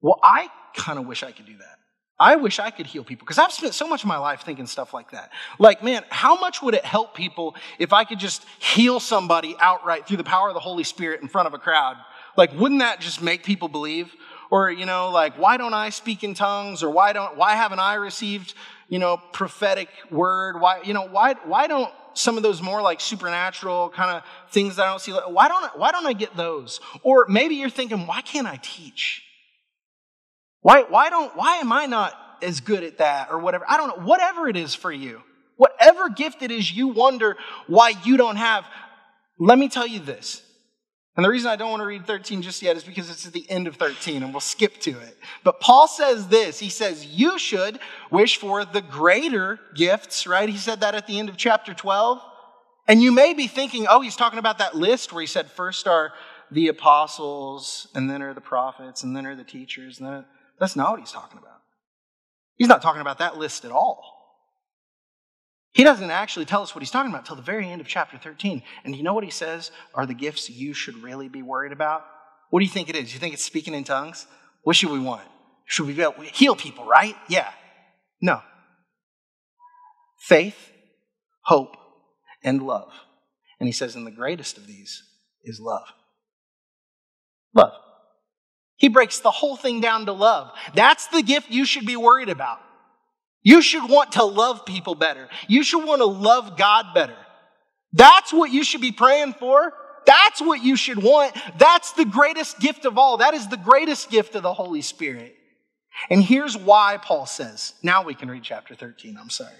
well, 0.00 0.20
I 0.22 0.48
kind 0.76 0.98
of 0.98 1.06
wish 1.06 1.22
I 1.22 1.32
could 1.32 1.46
do 1.46 1.56
that. 1.56 1.78
I 2.18 2.36
wish 2.36 2.60
I 2.60 2.70
could 2.70 2.86
heal 2.86 3.02
people 3.02 3.24
because 3.24 3.38
I've 3.38 3.52
spent 3.52 3.74
so 3.74 3.88
much 3.88 4.02
of 4.04 4.08
my 4.08 4.18
life 4.18 4.42
thinking 4.42 4.66
stuff 4.66 4.94
like 4.94 5.10
that. 5.10 5.30
Like, 5.58 5.82
man, 5.82 6.04
how 6.10 6.38
much 6.38 6.62
would 6.62 6.74
it 6.74 6.84
help 6.84 7.14
people 7.14 7.56
if 7.78 7.92
I 7.92 8.04
could 8.04 8.20
just 8.20 8.44
heal 8.60 9.00
somebody 9.00 9.56
outright 9.60 10.06
through 10.06 10.18
the 10.18 10.24
power 10.24 10.48
of 10.48 10.54
the 10.54 10.60
Holy 10.60 10.84
Spirit 10.84 11.22
in 11.22 11.28
front 11.28 11.48
of 11.48 11.54
a 11.54 11.58
crowd? 11.58 11.96
Like, 12.36 12.52
wouldn't 12.52 12.80
that 12.80 13.00
just 13.00 13.20
make 13.20 13.42
people 13.42 13.68
believe? 13.68 14.14
Or, 14.50 14.70
you 14.70 14.86
know, 14.86 15.10
like, 15.10 15.36
why 15.38 15.56
don't 15.56 15.74
I 15.74 15.90
speak 15.90 16.22
in 16.22 16.34
tongues? 16.34 16.84
Or 16.84 16.90
why 16.90 17.12
don't, 17.12 17.36
why 17.36 17.56
haven't 17.56 17.80
I 17.80 17.94
received, 17.94 18.54
you 18.88 19.00
know, 19.00 19.16
prophetic 19.16 19.88
word? 20.10 20.60
Why, 20.60 20.82
you 20.84 20.94
know, 20.94 21.08
why, 21.08 21.34
why 21.44 21.66
don't 21.66 21.92
some 22.14 22.36
of 22.36 22.42
those 22.42 22.62
more 22.62 22.80
like 22.80 23.00
supernatural 23.00 23.90
kind 23.90 24.16
of 24.16 24.22
things 24.50 24.76
that 24.76 24.86
I 24.86 24.90
don't 24.90 25.00
see. 25.00 25.12
Why 25.12 25.48
don't, 25.48 25.64
I, 25.64 25.70
why 25.74 25.92
don't 25.92 26.06
I 26.06 26.12
get 26.12 26.36
those? 26.36 26.80
Or 27.02 27.26
maybe 27.28 27.56
you're 27.56 27.70
thinking, 27.70 28.06
why 28.06 28.20
can't 28.20 28.46
I 28.46 28.58
teach? 28.62 29.22
Why, 30.60 30.82
why 30.82 31.10
don't, 31.10 31.36
why 31.36 31.56
am 31.56 31.72
I 31.72 31.86
not 31.86 32.18
as 32.40 32.60
good 32.60 32.84
at 32.84 32.98
that 32.98 33.28
or 33.30 33.38
whatever? 33.38 33.64
I 33.68 33.76
don't 33.76 33.88
know. 33.88 34.04
Whatever 34.06 34.48
it 34.48 34.56
is 34.56 34.74
for 34.74 34.92
you, 34.92 35.22
whatever 35.56 36.08
gift 36.08 36.42
it 36.42 36.50
is 36.50 36.72
you 36.72 36.88
wonder 36.88 37.36
why 37.66 37.92
you 38.04 38.16
don't 38.16 38.36
have, 38.36 38.64
let 39.38 39.58
me 39.58 39.68
tell 39.68 39.86
you 39.86 39.98
this. 39.98 40.42
And 41.16 41.24
the 41.24 41.30
reason 41.30 41.48
I 41.48 41.56
don't 41.56 41.70
want 41.70 41.80
to 41.80 41.86
read 41.86 42.06
13 42.06 42.42
just 42.42 42.60
yet 42.60 42.76
is 42.76 42.82
because 42.82 43.08
it's 43.08 43.24
at 43.24 43.32
the 43.32 43.48
end 43.48 43.68
of 43.68 43.76
13 43.76 44.22
and 44.24 44.32
we'll 44.32 44.40
skip 44.40 44.80
to 44.80 44.90
it. 44.90 45.16
But 45.44 45.60
Paul 45.60 45.86
says 45.86 46.26
this 46.28 46.58
He 46.58 46.68
says, 46.68 47.06
You 47.06 47.38
should 47.38 47.78
wish 48.10 48.36
for 48.36 48.64
the 48.64 48.82
greater 48.82 49.60
gifts, 49.74 50.26
right? 50.26 50.48
He 50.48 50.56
said 50.56 50.80
that 50.80 50.94
at 50.94 51.06
the 51.06 51.18
end 51.18 51.28
of 51.28 51.36
chapter 51.36 51.72
12. 51.72 52.20
And 52.86 53.02
you 53.02 53.12
may 53.12 53.32
be 53.32 53.46
thinking, 53.46 53.86
oh, 53.88 54.00
he's 54.00 54.16
talking 54.16 54.38
about 54.38 54.58
that 54.58 54.74
list 54.74 55.12
where 55.12 55.22
he 55.22 55.26
said, 55.26 55.50
first 55.50 55.88
are 55.88 56.12
the 56.50 56.68
apostles, 56.68 57.88
and 57.94 58.10
then 58.10 58.22
are 58.22 58.34
the 58.34 58.40
prophets, 58.40 59.02
and 59.02 59.16
then 59.16 59.26
are 59.26 59.34
the 59.34 59.44
teachers. 59.44 59.98
And 59.98 60.08
then 60.08 60.24
that's 60.60 60.76
not 60.76 60.90
what 60.90 61.00
he's 61.00 61.10
talking 61.10 61.38
about. 61.38 61.62
He's 62.56 62.68
not 62.68 62.82
talking 62.82 63.00
about 63.00 63.18
that 63.18 63.38
list 63.38 63.64
at 63.64 63.72
all. 63.72 64.13
He 65.74 65.82
doesn't 65.82 66.10
actually 66.10 66.44
tell 66.44 66.62
us 66.62 66.72
what 66.72 66.82
he's 66.82 66.92
talking 66.92 67.10
about 67.10 67.22
until 67.22 67.34
the 67.34 67.42
very 67.42 67.68
end 67.68 67.80
of 67.80 67.88
chapter 67.88 68.16
13. 68.16 68.62
And 68.84 68.94
you 68.94 69.02
know 69.02 69.12
what 69.12 69.24
he 69.24 69.30
says 69.30 69.72
are 69.92 70.06
the 70.06 70.14
gifts 70.14 70.48
you 70.48 70.72
should 70.72 71.02
really 71.02 71.28
be 71.28 71.42
worried 71.42 71.72
about? 71.72 72.06
What 72.50 72.60
do 72.60 72.64
you 72.64 72.70
think 72.70 72.88
it 72.88 72.94
is? 72.94 73.12
You 73.12 73.18
think 73.18 73.34
it's 73.34 73.44
speaking 73.44 73.74
in 73.74 73.82
tongues? 73.82 74.28
What 74.62 74.76
should 74.76 74.92
we 74.92 75.00
want? 75.00 75.26
Should 75.66 75.86
we 75.86 75.94
heal 76.28 76.54
people, 76.54 76.86
right? 76.86 77.16
Yeah. 77.28 77.50
No. 78.20 78.40
Faith, 80.20 80.70
hope, 81.42 81.76
and 82.44 82.62
love. 82.62 82.92
And 83.58 83.66
he 83.66 83.72
says, 83.72 83.96
and 83.96 84.06
the 84.06 84.12
greatest 84.12 84.56
of 84.56 84.68
these 84.68 85.02
is 85.42 85.58
love. 85.58 85.88
Love. 87.52 87.72
He 88.76 88.88
breaks 88.88 89.18
the 89.18 89.30
whole 89.32 89.56
thing 89.56 89.80
down 89.80 90.06
to 90.06 90.12
love. 90.12 90.52
That's 90.74 91.08
the 91.08 91.22
gift 91.22 91.50
you 91.50 91.64
should 91.64 91.86
be 91.86 91.96
worried 91.96 92.28
about. 92.28 92.60
You 93.44 93.62
should 93.62 93.88
want 93.88 94.12
to 94.12 94.24
love 94.24 94.66
people 94.66 94.94
better. 94.94 95.28
You 95.46 95.62
should 95.62 95.84
want 95.84 96.00
to 96.00 96.06
love 96.06 96.56
God 96.56 96.86
better. 96.94 97.16
That's 97.92 98.32
what 98.32 98.50
you 98.50 98.64
should 98.64 98.80
be 98.80 98.90
praying 98.90 99.34
for. 99.34 99.72
That's 100.06 100.40
what 100.40 100.62
you 100.62 100.76
should 100.76 101.02
want. 101.02 101.36
That's 101.58 101.92
the 101.92 102.04
greatest 102.04 102.58
gift 102.58 102.84
of 102.86 102.98
all. 102.98 103.18
That 103.18 103.34
is 103.34 103.46
the 103.46 103.56
greatest 103.56 104.10
gift 104.10 104.34
of 104.34 104.42
the 104.42 104.52
Holy 104.52 104.82
Spirit. 104.82 105.36
And 106.10 106.22
here's 106.22 106.56
why 106.56 106.98
Paul 107.00 107.26
says, 107.26 107.74
now 107.82 108.02
we 108.02 108.14
can 108.14 108.30
read 108.30 108.42
chapter 108.42 108.74
13. 108.74 109.16
I'm 109.20 109.30
sorry. 109.30 109.52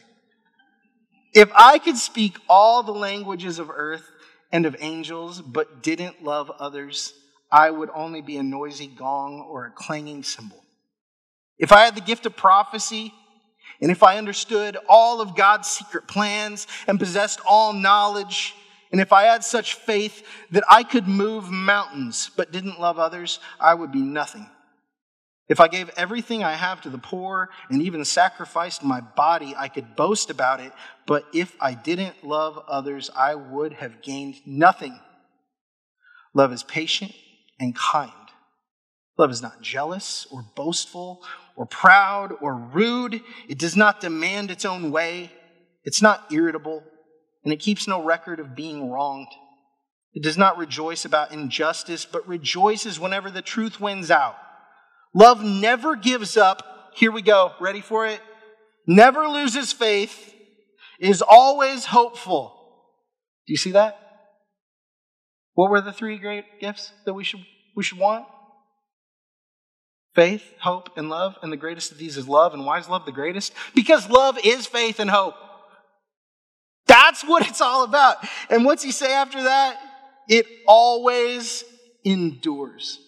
If 1.32 1.50
I 1.54 1.78
could 1.78 1.96
speak 1.96 2.36
all 2.48 2.82
the 2.82 2.92
languages 2.92 3.58
of 3.58 3.70
earth 3.70 4.08
and 4.50 4.66
of 4.66 4.76
angels, 4.80 5.40
but 5.40 5.82
didn't 5.82 6.24
love 6.24 6.50
others, 6.58 7.12
I 7.52 7.70
would 7.70 7.90
only 7.94 8.20
be 8.20 8.36
a 8.36 8.42
noisy 8.42 8.86
gong 8.86 9.46
or 9.48 9.66
a 9.66 9.70
clanging 9.70 10.22
cymbal. 10.22 10.62
If 11.58 11.70
I 11.70 11.84
had 11.84 11.94
the 11.94 12.00
gift 12.00 12.26
of 12.26 12.36
prophecy, 12.36 13.12
and 13.80 13.90
if 13.90 14.02
I 14.02 14.18
understood 14.18 14.76
all 14.88 15.20
of 15.20 15.36
God's 15.36 15.68
secret 15.68 16.06
plans 16.06 16.66
and 16.86 16.98
possessed 16.98 17.40
all 17.46 17.72
knowledge, 17.72 18.54
and 18.92 19.00
if 19.00 19.12
I 19.12 19.24
had 19.24 19.42
such 19.42 19.74
faith 19.74 20.24
that 20.52 20.64
I 20.70 20.84
could 20.84 21.08
move 21.08 21.50
mountains 21.50 22.30
but 22.36 22.52
didn't 22.52 22.80
love 22.80 22.98
others, 22.98 23.40
I 23.58 23.74
would 23.74 23.90
be 23.90 24.02
nothing. 24.02 24.48
If 25.48 25.60
I 25.60 25.68
gave 25.68 25.90
everything 25.90 26.42
I 26.42 26.52
have 26.52 26.80
to 26.82 26.90
the 26.90 26.98
poor 26.98 27.50
and 27.68 27.82
even 27.82 28.04
sacrificed 28.04 28.82
my 28.82 29.00
body, 29.00 29.54
I 29.56 29.68
could 29.68 29.94
boast 29.94 30.30
about 30.30 30.60
it. 30.60 30.72
But 31.06 31.26
if 31.34 31.54
I 31.60 31.74
didn't 31.74 32.24
love 32.24 32.58
others, 32.66 33.10
I 33.14 33.34
would 33.34 33.74
have 33.74 34.00
gained 34.00 34.36
nothing. 34.46 34.98
Love 36.32 36.52
is 36.52 36.62
patient 36.62 37.12
and 37.60 37.76
kind. 37.76 38.12
Love 39.18 39.30
is 39.30 39.42
not 39.42 39.60
jealous 39.60 40.26
or 40.30 40.44
boastful 40.56 41.22
or 41.56 41.66
proud 41.66 42.32
or 42.40 42.54
rude. 42.54 43.20
It 43.48 43.58
does 43.58 43.76
not 43.76 44.00
demand 44.00 44.50
its 44.50 44.64
own 44.64 44.90
way. 44.90 45.30
It's 45.84 46.02
not 46.02 46.32
irritable, 46.32 46.82
and 47.44 47.52
it 47.52 47.60
keeps 47.60 47.86
no 47.86 48.02
record 48.02 48.40
of 48.40 48.56
being 48.56 48.90
wronged. 48.90 49.28
It 50.14 50.22
does 50.22 50.38
not 50.38 50.56
rejoice 50.56 51.04
about 51.04 51.32
injustice, 51.32 52.04
but 52.04 52.26
rejoices 52.26 53.00
whenever 53.00 53.30
the 53.30 53.42
truth 53.42 53.80
wins 53.80 54.10
out. 54.10 54.36
Love 55.12 55.42
never 55.44 55.96
gives 55.96 56.36
up. 56.36 56.92
Here 56.94 57.12
we 57.12 57.22
go. 57.22 57.52
Ready 57.60 57.80
for 57.80 58.06
it? 58.06 58.20
Never 58.86 59.26
loses 59.26 59.72
faith, 59.72 60.34
is 60.98 61.22
always 61.22 61.86
hopeful. 61.86 62.54
Do 63.46 63.52
you 63.52 63.56
see 63.56 63.72
that? 63.72 63.98
What 65.54 65.70
were 65.70 65.80
the 65.80 65.92
three 65.92 66.18
great 66.18 66.60
gifts 66.60 66.92
that 67.06 67.14
we 67.14 67.24
should, 67.24 67.44
we 67.76 67.82
should 67.82 67.98
want? 67.98 68.26
Faith, 70.14 70.44
hope, 70.60 70.90
and 70.96 71.08
love. 71.08 71.36
And 71.42 71.52
the 71.52 71.56
greatest 71.56 71.92
of 71.92 71.98
these 71.98 72.16
is 72.16 72.28
love. 72.28 72.54
And 72.54 72.64
why 72.64 72.78
is 72.78 72.88
love 72.88 73.04
the 73.04 73.12
greatest? 73.12 73.52
Because 73.74 74.08
love 74.08 74.38
is 74.44 74.66
faith 74.66 75.00
and 75.00 75.10
hope. 75.10 75.34
That's 76.86 77.22
what 77.22 77.48
it's 77.48 77.60
all 77.60 77.84
about. 77.84 78.18
And 78.48 78.64
what's 78.64 78.82
he 78.82 78.92
say 78.92 79.12
after 79.12 79.42
that? 79.44 79.78
It 80.28 80.46
always 80.66 81.64
endures. 82.04 82.98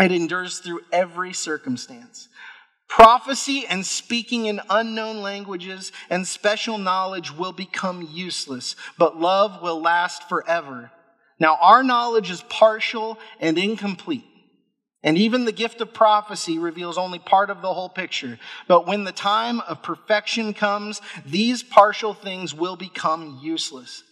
It 0.00 0.12
endures 0.12 0.58
through 0.58 0.80
every 0.92 1.32
circumstance. 1.32 2.28
Prophecy 2.88 3.66
and 3.66 3.84
speaking 3.84 4.46
in 4.46 4.60
unknown 4.70 5.20
languages 5.20 5.92
and 6.10 6.26
special 6.26 6.78
knowledge 6.78 7.32
will 7.32 7.52
become 7.52 8.08
useless, 8.12 8.76
but 8.98 9.18
love 9.18 9.62
will 9.62 9.80
last 9.80 10.28
forever. 10.28 10.90
Now, 11.40 11.58
our 11.60 11.82
knowledge 11.82 12.30
is 12.30 12.42
partial 12.42 13.18
and 13.40 13.58
incomplete. 13.58 14.24
And 15.04 15.18
even 15.18 15.44
the 15.44 15.52
gift 15.52 15.82
of 15.82 15.92
prophecy 15.92 16.58
reveals 16.58 16.96
only 16.96 17.18
part 17.18 17.50
of 17.50 17.60
the 17.60 17.74
whole 17.74 17.90
picture. 17.90 18.38
But 18.66 18.86
when 18.86 19.04
the 19.04 19.12
time 19.12 19.60
of 19.60 19.82
perfection 19.82 20.54
comes, 20.54 21.02
these 21.26 21.62
partial 21.62 22.14
things 22.14 22.54
will 22.54 22.74
become 22.74 23.38
useless. 23.42 24.02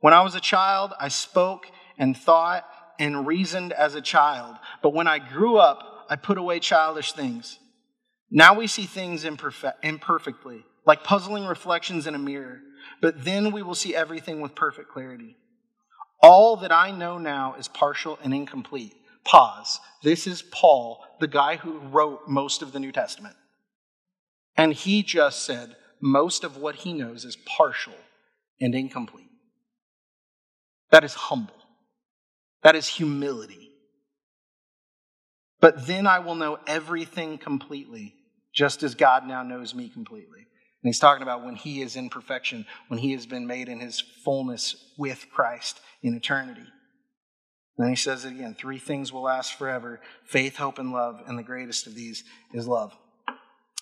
When 0.00 0.12
I 0.12 0.20
was 0.20 0.34
a 0.34 0.40
child, 0.40 0.92
I 1.00 1.08
spoke 1.08 1.66
and 1.98 2.14
thought 2.14 2.66
and 2.98 3.26
reasoned 3.26 3.72
as 3.72 3.94
a 3.94 4.02
child. 4.02 4.56
But 4.82 4.92
when 4.92 5.08
I 5.08 5.18
grew 5.18 5.56
up, 5.56 6.06
I 6.10 6.16
put 6.16 6.36
away 6.36 6.60
childish 6.60 7.12
things. 7.12 7.58
Now 8.30 8.54
we 8.54 8.66
see 8.66 8.84
things 8.84 9.24
imperfe- 9.24 9.72
imperfectly, 9.82 10.64
like 10.86 11.02
puzzling 11.02 11.46
reflections 11.46 12.06
in 12.06 12.14
a 12.14 12.18
mirror. 12.18 12.60
But 13.00 13.24
then 13.24 13.52
we 13.52 13.62
will 13.62 13.74
see 13.74 13.96
everything 13.96 14.42
with 14.42 14.54
perfect 14.54 14.90
clarity. 14.90 15.36
All 16.22 16.56
that 16.58 16.72
I 16.72 16.90
know 16.90 17.16
now 17.16 17.54
is 17.58 17.68
partial 17.68 18.18
and 18.22 18.34
incomplete. 18.34 18.94
Pause. 19.24 19.80
This 20.02 20.26
is 20.26 20.42
Paul, 20.42 21.04
the 21.20 21.28
guy 21.28 21.56
who 21.56 21.78
wrote 21.78 22.28
most 22.28 22.62
of 22.62 22.72
the 22.72 22.80
New 22.80 22.92
Testament. 22.92 23.36
And 24.56 24.72
he 24.72 25.02
just 25.02 25.44
said 25.44 25.76
most 26.00 26.44
of 26.44 26.56
what 26.56 26.76
he 26.76 26.92
knows 26.92 27.24
is 27.24 27.36
partial 27.36 27.94
and 28.60 28.74
incomplete. 28.74 29.30
That 30.90 31.04
is 31.04 31.14
humble. 31.14 31.54
That 32.62 32.76
is 32.76 32.88
humility. 32.88 33.70
But 35.60 35.86
then 35.86 36.06
I 36.06 36.18
will 36.20 36.34
know 36.34 36.58
everything 36.66 37.38
completely, 37.38 38.14
just 38.52 38.82
as 38.82 38.94
God 38.94 39.26
now 39.26 39.42
knows 39.42 39.74
me 39.74 39.88
completely. 39.88 40.38
And 40.38 40.88
he's 40.88 40.98
talking 40.98 41.22
about 41.22 41.44
when 41.44 41.56
he 41.56 41.82
is 41.82 41.96
in 41.96 42.08
perfection, 42.08 42.66
when 42.88 42.98
he 42.98 43.12
has 43.12 43.26
been 43.26 43.46
made 43.46 43.68
in 43.68 43.80
his 43.80 44.00
fullness 44.00 44.92
with 44.96 45.26
Christ 45.30 45.80
in 46.02 46.14
eternity. 46.14 46.66
And 47.80 47.86
then 47.86 47.92
he 47.92 47.96
says 47.96 48.26
it 48.26 48.32
again 48.32 48.54
three 48.54 48.78
things 48.78 49.10
will 49.10 49.22
last 49.22 49.54
forever 49.54 50.02
faith, 50.24 50.56
hope, 50.56 50.78
and 50.78 50.92
love. 50.92 51.22
And 51.26 51.38
the 51.38 51.42
greatest 51.42 51.86
of 51.86 51.94
these 51.94 52.24
is 52.52 52.68
love. 52.68 52.94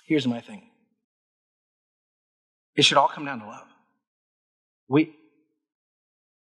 Here's 0.07 0.25
my 0.25 0.41
thing 0.41 0.63
it 2.77 2.85
should 2.85 2.97
all 2.97 3.09
come 3.09 3.25
down 3.25 3.41
to 3.41 3.47
love. 3.47 3.67
We, 4.87 5.17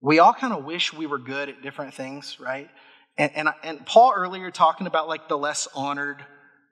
we 0.01 0.21
all 0.21 0.33
kind 0.33 0.55
of 0.55 0.65
wish 0.65 0.95
we 0.95 1.05
were 1.05 1.19
good 1.19 1.51
at 1.51 1.61
different 1.61 1.93
things, 1.93 2.39
right? 2.41 2.71
And, 3.19 3.31
and, 3.37 3.49
and, 3.63 3.85
Paul 3.85 4.15
earlier 4.17 4.51
talking 4.51 4.87
about 4.87 5.07
like 5.07 5.29
the 5.29 5.37
less 5.37 5.69
honored 5.75 6.25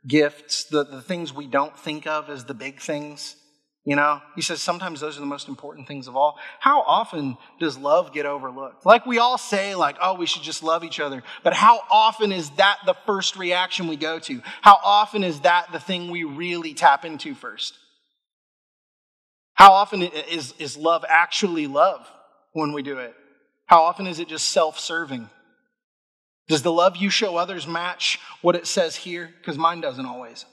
gifts, 0.09 0.65
the, 0.65 0.85
the 0.85 1.03
things 1.03 1.35
we 1.35 1.49
don't 1.49 1.79
think 1.79 2.07
of 2.07 2.31
as 2.31 2.47
the 2.47 2.55
big 2.55 2.81
things. 2.81 3.37
You 3.85 3.97
know, 3.97 4.21
he 4.37 4.43
says 4.43 4.63
sometimes 4.63 5.01
those 5.01 5.17
are 5.17 5.21
the 5.21 5.27
most 5.27 5.49
important 5.49 5.89
things 5.89 6.07
of 6.07 6.15
all. 6.15 6.39
How 6.61 6.83
often 6.83 7.37
does 7.59 7.77
love 7.77 8.13
get 8.13 8.27
overlooked? 8.27 8.87
Like 8.87 9.07
we 9.07 9.19
all 9.19 9.39
say, 9.39 9.75
like, 9.75 9.97
oh, 10.01 10.15
we 10.15 10.27
should 10.27 10.43
just 10.43 10.63
love 10.63 10.85
each 10.85 11.01
other. 11.01 11.25
But 11.43 11.53
how 11.53 11.81
often 11.91 12.31
is 12.31 12.51
that 12.51 12.79
the 12.87 12.95
first 13.07 13.37
reaction 13.37 13.89
we 13.89 13.97
go 13.97 14.21
to? 14.21 14.41
How 14.61 14.79
often 14.85 15.25
is 15.25 15.41
that 15.41 15.73
the 15.73 15.81
thing 15.81 16.11
we 16.11 16.23
really 16.23 16.75
tap 16.75 17.05
into 17.05 17.35
first? 17.35 17.77
How 19.55 19.73
often 19.73 20.03
is, 20.03 20.55
is 20.61 20.77
love 20.77 21.05
actually 21.09 21.67
love 21.67 22.09
when 22.53 22.73
we 22.73 22.83
do 22.83 22.99
it? 22.99 23.15
How 23.67 23.83
often 23.83 24.07
is 24.07 24.21
it 24.21 24.29
just 24.29 24.51
self 24.51 24.79
serving? 24.79 25.29
Does 26.47 26.63
the 26.63 26.73
love 26.73 26.97
you 26.97 27.11
show 27.11 27.37
others 27.37 27.67
match 27.67 28.21
what 28.43 28.55
it 28.55 28.67
says 28.69 28.95
here? 28.95 29.33
Because 29.41 29.59
mine 29.59 29.81
doesn't 29.81 30.07
always. 30.07 30.45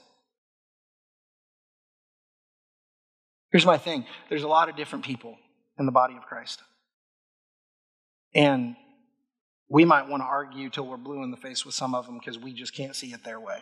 Here's 3.52 3.66
my 3.66 3.78
thing 3.78 4.06
there's 4.28 4.42
a 4.42 4.48
lot 4.48 4.68
of 4.68 4.76
different 4.76 5.04
people 5.04 5.36
in 5.78 5.86
the 5.86 5.92
body 5.92 6.16
of 6.16 6.22
Christ. 6.22 6.62
And 8.34 8.76
we 9.68 9.84
might 9.84 10.08
want 10.08 10.22
to 10.22 10.26
argue 10.26 10.70
till 10.70 10.86
we're 10.86 10.96
blue 10.96 11.22
in 11.22 11.30
the 11.30 11.36
face 11.36 11.64
with 11.64 11.74
some 11.74 11.94
of 11.94 12.06
them 12.06 12.18
because 12.18 12.38
we 12.38 12.52
just 12.52 12.74
can't 12.74 12.94
see 12.94 13.08
it 13.08 13.24
their 13.24 13.40
way. 13.40 13.58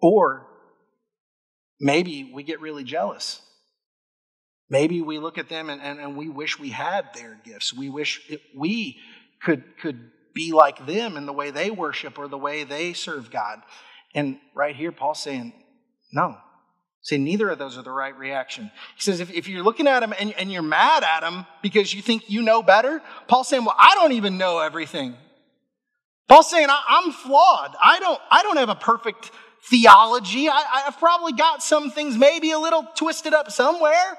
Or 0.00 0.46
maybe 1.80 2.30
we 2.32 2.42
get 2.42 2.60
really 2.60 2.84
jealous 2.84 3.40
Maybe 4.70 5.02
we 5.02 5.18
look 5.18 5.36
at 5.36 5.48
them 5.48 5.68
and, 5.68 5.82
and, 5.82 5.98
and 5.98 6.16
we 6.16 6.28
wish 6.28 6.58
we 6.58 6.70
had 6.70 7.12
their 7.12 7.38
gifts. 7.44 7.74
We 7.74 7.90
wish 7.90 8.22
it, 8.30 8.40
we 8.56 8.98
could, 9.42 9.64
could 9.82 10.12
be 10.32 10.52
like 10.52 10.86
them 10.86 11.16
in 11.16 11.26
the 11.26 11.32
way 11.32 11.50
they 11.50 11.72
worship 11.72 12.18
or 12.18 12.28
the 12.28 12.38
way 12.38 12.62
they 12.62 12.92
serve 12.92 13.32
God. 13.32 13.60
And 14.14 14.38
right 14.54 14.76
here, 14.76 14.92
Paul's 14.92 15.20
saying, 15.20 15.52
no. 16.12 16.36
Say 17.02 17.16
neither 17.16 17.48
of 17.48 17.58
those 17.58 17.78
are 17.78 17.82
the 17.82 17.90
right 17.90 18.16
reaction. 18.16 18.70
He 18.94 19.00
says, 19.00 19.20
if, 19.20 19.30
if 19.32 19.48
you're 19.48 19.62
looking 19.62 19.86
at 19.86 20.02
him 20.02 20.12
and, 20.18 20.32
and 20.34 20.52
you're 20.52 20.62
mad 20.62 21.02
at 21.02 21.22
him 21.22 21.46
because 21.62 21.94
you 21.94 22.02
think 22.02 22.28
you 22.28 22.42
know 22.42 22.62
better, 22.62 23.00
Paul's 23.26 23.48
saying, 23.48 23.64
well, 23.64 23.76
I 23.78 23.94
don't 23.94 24.12
even 24.12 24.36
know 24.36 24.58
everything. 24.58 25.16
Paul's 26.28 26.50
saying, 26.50 26.68
I, 26.68 27.02
am 27.04 27.12
flawed. 27.12 27.74
I 27.82 27.98
don't, 28.00 28.20
I 28.30 28.42
don't 28.42 28.58
have 28.58 28.68
a 28.68 28.74
perfect 28.74 29.30
theology. 29.64 30.48
I, 30.48 30.84
I've 30.86 30.98
probably 30.98 31.32
got 31.32 31.62
some 31.62 31.90
things 31.90 32.16
maybe 32.16 32.50
a 32.50 32.58
little 32.58 32.86
twisted 32.94 33.32
up 33.32 33.50
somewhere. 33.50 34.18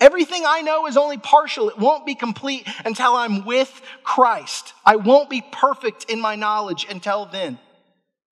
Everything 0.00 0.42
I 0.46 0.60
know 0.60 0.86
is 0.86 0.96
only 0.96 1.16
partial. 1.16 1.70
It 1.70 1.78
won't 1.78 2.04
be 2.04 2.14
complete 2.14 2.68
until 2.84 3.14
I'm 3.14 3.46
with 3.46 3.80
Christ. 4.02 4.74
I 4.84 4.96
won't 4.96 5.30
be 5.30 5.42
perfect 5.52 6.10
in 6.10 6.20
my 6.20 6.34
knowledge 6.34 6.86
until 6.90 7.24
then. 7.24 7.58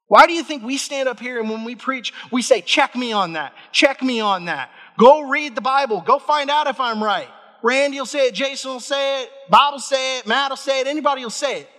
Why 0.07 0.27
do 0.27 0.33
you 0.33 0.43
think 0.45 0.63
we 0.63 0.77
stand 0.77 1.09
up 1.09 1.19
here 1.19 1.41
and 1.41 1.49
when 1.49 1.65
we 1.65 1.75
preach, 1.75 2.13
we 2.31 2.43
say, 2.43 2.61
check 2.61 2.95
me 2.95 3.13
on 3.13 3.35
that, 3.35 3.55
check 3.73 4.03
me 4.03 4.21
on 4.21 4.47
that. 4.47 4.71
Go 4.99 5.23
read 5.23 5.55
the 5.55 5.61
Bible, 5.61 6.01
go 6.01 6.19
find 6.19 6.51
out 6.51 6.67
if 6.67 6.79
I'm 6.79 7.03
right. 7.03 7.29
Randy 7.63 7.99
will 7.99 8.07
say 8.07 8.27
it, 8.27 8.35
Jason 8.35 8.73
will 8.73 8.81
say 8.81 9.23
it, 9.23 9.31
Bob 9.49 9.73
will 9.75 9.81
say 9.81 10.19
it, 10.19 10.27
Matt 10.27 10.51
will 10.51 10.57
say 10.57 10.81
it, 10.81 10.87
anybody 10.87 11.23
will 11.23 11.31
say 11.31 11.63
it. 11.63 11.71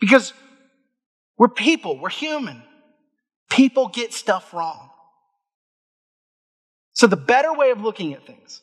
Because 0.00 0.34
we're 1.38 1.48
people, 1.48 1.98
we're 1.98 2.10
human. 2.10 2.62
People 3.50 3.88
get 3.88 4.12
stuff 4.12 4.52
wrong. 4.52 4.90
So, 6.92 7.06
the 7.06 7.16
better 7.16 7.52
way 7.52 7.70
of 7.70 7.80
looking 7.80 8.14
at 8.14 8.26
things 8.26 8.62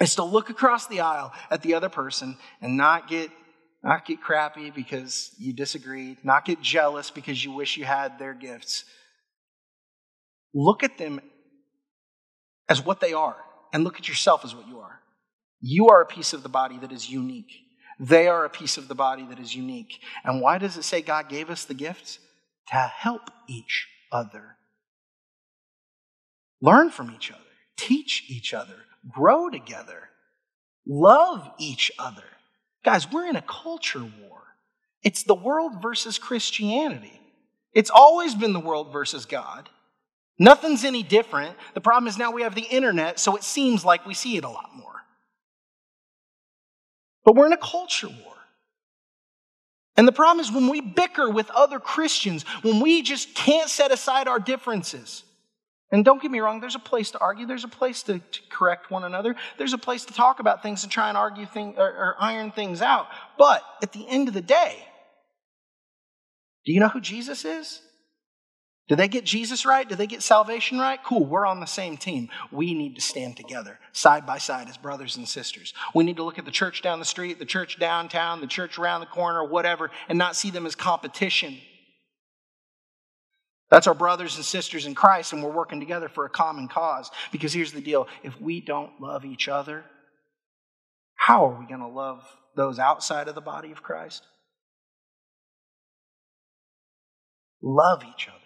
is 0.00 0.16
to 0.16 0.24
look 0.24 0.50
across 0.50 0.86
the 0.86 1.00
aisle 1.00 1.32
at 1.50 1.62
the 1.62 1.74
other 1.74 1.88
person 1.88 2.36
and 2.60 2.76
not 2.76 3.08
get, 3.08 3.30
not 3.84 4.06
get 4.06 4.22
crappy 4.22 4.70
because 4.70 5.30
you 5.38 5.52
disagree, 5.52 6.16
not 6.24 6.46
get 6.46 6.62
jealous 6.62 7.10
because 7.10 7.44
you 7.44 7.52
wish 7.52 7.76
you 7.76 7.84
had 7.84 8.18
their 8.18 8.32
gifts. 8.32 8.84
Look 10.54 10.82
at 10.82 10.96
them 10.96 11.20
as 12.66 12.82
what 12.82 13.00
they 13.00 13.12
are 13.12 13.36
and 13.74 13.84
look 13.84 13.98
at 13.98 14.08
yourself 14.08 14.42
as 14.42 14.54
what 14.54 14.66
you 14.66 14.78
are. 14.80 15.00
You 15.60 15.88
are 15.88 16.00
a 16.00 16.06
piece 16.06 16.32
of 16.32 16.42
the 16.42 16.48
body 16.48 16.78
that 16.78 16.92
is 16.92 17.10
unique. 17.10 17.52
They 18.00 18.26
are 18.26 18.46
a 18.46 18.50
piece 18.50 18.78
of 18.78 18.88
the 18.88 18.94
body 18.94 19.26
that 19.26 19.38
is 19.38 19.54
unique. 19.54 20.00
And 20.24 20.40
why 20.40 20.56
does 20.56 20.78
it 20.78 20.84
say 20.84 21.02
God 21.02 21.28
gave 21.28 21.50
us 21.50 21.64
the 21.64 21.74
gifts? 21.74 22.18
To 22.70 22.76
help 22.76 23.30
each 23.46 23.86
other. 24.10 24.56
Learn 26.62 26.88
from 26.88 27.10
each 27.10 27.30
other, 27.30 27.40
teach 27.76 28.24
each 28.30 28.54
other, 28.54 28.76
grow 29.06 29.50
together, 29.50 30.08
love 30.86 31.50
each 31.58 31.92
other. 31.98 32.24
Guys, 32.84 33.10
we're 33.10 33.26
in 33.26 33.36
a 33.36 33.42
culture 33.42 34.02
war. 34.02 34.42
It's 35.02 35.22
the 35.22 35.34
world 35.34 35.82
versus 35.82 36.18
Christianity. 36.18 37.20
It's 37.72 37.90
always 37.90 38.34
been 38.34 38.52
the 38.52 38.60
world 38.60 38.92
versus 38.92 39.26
God. 39.26 39.68
Nothing's 40.38 40.84
any 40.84 41.02
different. 41.02 41.56
The 41.74 41.80
problem 41.80 42.08
is 42.08 42.18
now 42.18 42.30
we 42.30 42.42
have 42.42 42.54
the 42.54 42.62
internet, 42.62 43.18
so 43.18 43.36
it 43.36 43.42
seems 43.42 43.84
like 43.84 44.06
we 44.06 44.14
see 44.14 44.36
it 44.36 44.44
a 44.44 44.48
lot 44.48 44.70
more. 44.76 45.02
But 47.24 47.34
we're 47.34 47.46
in 47.46 47.52
a 47.52 47.58
culture 47.58 48.08
war. 48.08 48.34
And 49.96 50.06
the 50.08 50.12
problem 50.12 50.44
is 50.44 50.52
when 50.52 50.68
we 50.68 50.80
bicker 50.80 51.30
with 51.30 51.50
other 51.50 51.78
Christians, 51.78 52.42
when 52.62 52.80
we 52.80 53.02
just 53.02 53.34
can't 53.34 53.70
set 53.70 53.92
aside 53.92 54.28
our 54.28 54.40
differences. 54.40 55.22
And 55.94 56.04
don't 56.04 56.20
get 56.20 56.32
me 56.32 56.40
wrong, 56.40 56.58
there's 56.58 56.74
a 56.74 56.80
place 56.80 57.12
to 57.12 57.20
argue, 57.20 57.46
there's 57.46 57.62
a 57.62 57.68
place 57.68 58.02
to, 58.02 58.18
to 58.18 58.40
correct 58.50 58.90
one 58.90 59.04
another, 59.04 59.36
there's 59.58 59.74
a 59.74 59.78
place 59.78 60.04
to 60.06 60.12
talk 60.12 60.40
about 60.40 60.60
things 60.60 60.82
and 60.82 60.90
try 60.90 61.08
and 61.08 61.16
argue 61.16 61.46
things 61.46 61.76
or, 61.78 61.86
or 61.86 62.16
iron 62.18 62.50
things 62.50 62.82
out. 62.82 63.06
But 63.38 63.62
at 63.80 63.92
the 63.92 64.04
end 64.08 64.26
of 64.26 64.34
the 64.34 64.40
day, 64.40 64.76
do 66.66 66.72
you 66.72 66.80
know 66.80 66.88
who 66.88 67.00
Jesus 67.00 67.44
is? 67.44 67.80
Do 68.88 68.96
they 68.96 69.06
get 69.06 69.24
Jesus 69.24 69.64
right? 69.64 69.88
Do 69.88 69.94
they 69.94 70.08
get 70.08 70.20
salvation 70.24 70.80
right? 70.80 70.98
Cool, 71.04 71.26
we're 71.26 71.46
on 71.46 71.60
the 71.60 71.66
same 71.66 71.96
team. 71.96 72.28
We 72.50 72.74
need 72.74 72.96
to 72.96 73.00
stand 73.00 73.36
together, 73.36 73.78
side 73.92 74.26
by 74.26 74.38
side, 74.38 74.68
as 74.68 74.76
brothers 74.76 75.16
and 75.16 75.28
sisters. 75.28 75.74
We 75.94 76.02
need 76.02 76.16
to 76.16 76.24
look 76.24 76.40
at 76.40 76.44
the 76.44 76.50
church 76.50 76.82
down 76.82 76.98
the 76.98 77.04
street, 77.04 77.38
the 77.38 77.44
church 77.44 77.78
downtown, 77.78 78.40
the 78.40 78.48
church 78.48 78.80
around 78.80 78.98
the 78.98 79.06
corner, 79.06 79.44
whatever, 79.44 79.92
and 80.08 80.18
not 80.18 80.34
see 80.34 80.50
them 80.50 80.66
as 80.66 80.74
competition. 80.74 81.58
That's 83.74 83.88
our 83.88 83.94
brothers 83.94 84.36
and 84.36 84.44
sisters 84.44 84.86
in 84.86 84.94
Christ, 84.94 85.32
and 85.32 85.42
we're 85.42 85.50
working 85.50 85.80
together 85.80 86.08
for 86.08 86.24
a 86.26 86.30
common 86.30 86.68
cause. 86.68 87.10
Because 87.32 87.52
here's 87.52 87.72
the 87.72 87.80
deal 87.80 88.06
if 88.22 88.40
we 88.40 88.60
don't 88.60 89.00
love 89.00 89.24
each 89.24 89.48
other, 89.48 89.84
how 91.16 91.46
are 91.46 91.58
we 91.58 91.66
going 91.66 91.80
to 91.80 91.88
love 91.88 92.24
those 92.54 92.78
outside 92.78 93.26
of 93.26 93.34
the 93.34 93.40
body 93.40 93.72
of 93.72 93.82
Christ? 93.82 94.22
Love 97.60 98.04
each 98.04 98.28
other. 98.28 98.38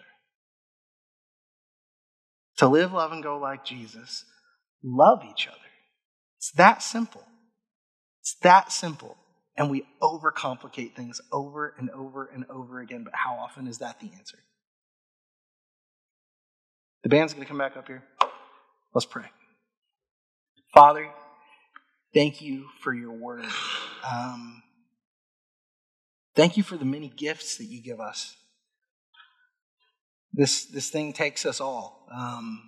To 2.57 2.67
live, 2.67 2.93
love, 2.93 3.11
and 3.11 3.21
go 3.21 3.37
like 3.37 3.63
Jesus, 3.63 4.25
love 4.83 5.19
each 5.29 5.47
other. 5.47 5.57
It's 6.39 6.53
that 6.53 6.81
simple. 6.81 7.23
It's 8.21 8.35
that 8.41 8.71
simple. 8.71 9.15
And 9.55 9.69
we 9.69 9.85
overcomplicate 10.01 10.95
things 10.95 11.21
over 11.31 11.75
and 11.77 11.91
over 11.91 12.25
and 12.33 12.45
over 12.49 12.79
again. 12.79 13.03
But 13.03 13.13
how 13.13 13.35
often 13.35 13.67
is 13.67 13.77
that 13.77 13.99
the 13.99 14.09
answer? 14.17 14.39
The 17.03 17.09
band's 17.09 17.33
going 17.33 17.45
to 17.45 17.47
come 17.47 17.57
back 17.57 17.77
up 17.77 17.87
here. 17.87 18.03
Let's 18.93 19.05
pray. 19.05 19.25
Father, 20.73 21.09
thank 22.13 22.41
you 22.41 22.67
for 22.81 22.93
your 22.93 23.11
word. 23.11 23.45
Um, 24.09 24.61
thank 26.35 26.57
you 26.57 26.63
for 26.63 26.77
the 26.77 26.85
many 26.85 27.07
gifts 27.07 27.57
that 27.57 27.65
you 27.65 27.81
give 27.81 27.99
us. 27.99 28.35
This, 30.33 30.65
this 30.65 30.89
thing 30.89 31.13
takes 31.13 31.45
us 31.45 31.61
all. 31.61 32.07
Um, 32.13 32.61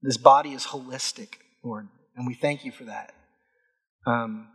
this 0.00 0.16
body 0.16 0.52
is 0.52 0.66
holistic, 0.66 1.34
Lord, 1.62 1.88
and 2.16 2.26
we 2.26 2.34
thank 2.34 2.64
you 2.64 2.72
for 2.72 2.84
that. 2.84 3.12
Um, 4.06 4.48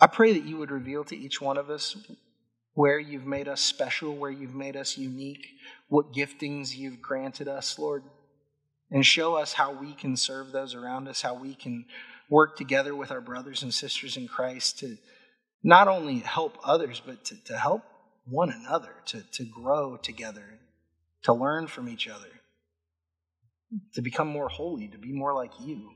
I 0.00 0.06
pray 0.06 0.32
that 0.32 0.44
you 0.44 0.56
would 0.58 0.70
reveal 0.70 1.04
to 1.04 1.16
each 1.16 1.40
one 1.40 1.56
of 1.56 1.70
us 1.70 1.96
where 2.74 2.98
you've 2.98 3.26
made 3.26 3.48
us 3.48 3.60
special, 3.60 4.16
where 4.16 4.30
you've 4.30 4.54
made 4.54 4.76
us 4.76 4.96
unique, 4.96 5.46
what 5.88 6.12
giftings 6.12 6.76
you've 6.76 7.02
granted 7.02 7.48
us, 7.48 7.78
Lord, 7.78 8.02
and 8.90 9.04
show 9.04 9.36
us 9.36 9.52
how 9.52 9.72
we 9.72 9.92
can 9.92 10.16
serve 10.16 10.52
those 10.52 10.74
around 10.74 11.08
us, 11.08 11.22
how 11.22 11.34
we 11.34 11.54
can 11.54 11.84
work 12.28 12.56
together 12.56 12.94
with 12.94 13.10
our 13.10 13.20
brothers 13.20 13.62
and 13.62 13.74
sisters 13.74 14.16
in 14.16 14.28
Christ 14.28 14.78
to 14.78 14.96
not 15.62 15.88
only 15.88 16.20
help 16.20 16.58
others, 16.64 17.02
but 17.04 17.24
to, 17.26 17.44
to 17.44 17.58
help 17.58 17.82
one 18.24 18.50
another, 18.50 18.94
to, 19.06 19.22
to 19.32 19.44
grow 19.44 19.96
together, 19.96 20.44
to 21.24 21.32
learn 21.32 21.66
from 21.66 21.88
each 21.88 22.08
other, 22.08 22.28
to 23.94 24.02
become 24.02 24.28
more 24.28 24.48
holy, 24.48 24.88
to 24.88 24.98
be 24.98 25.12
more 25.12 25.34
like 25.34 25.52
you. 25.60 25.90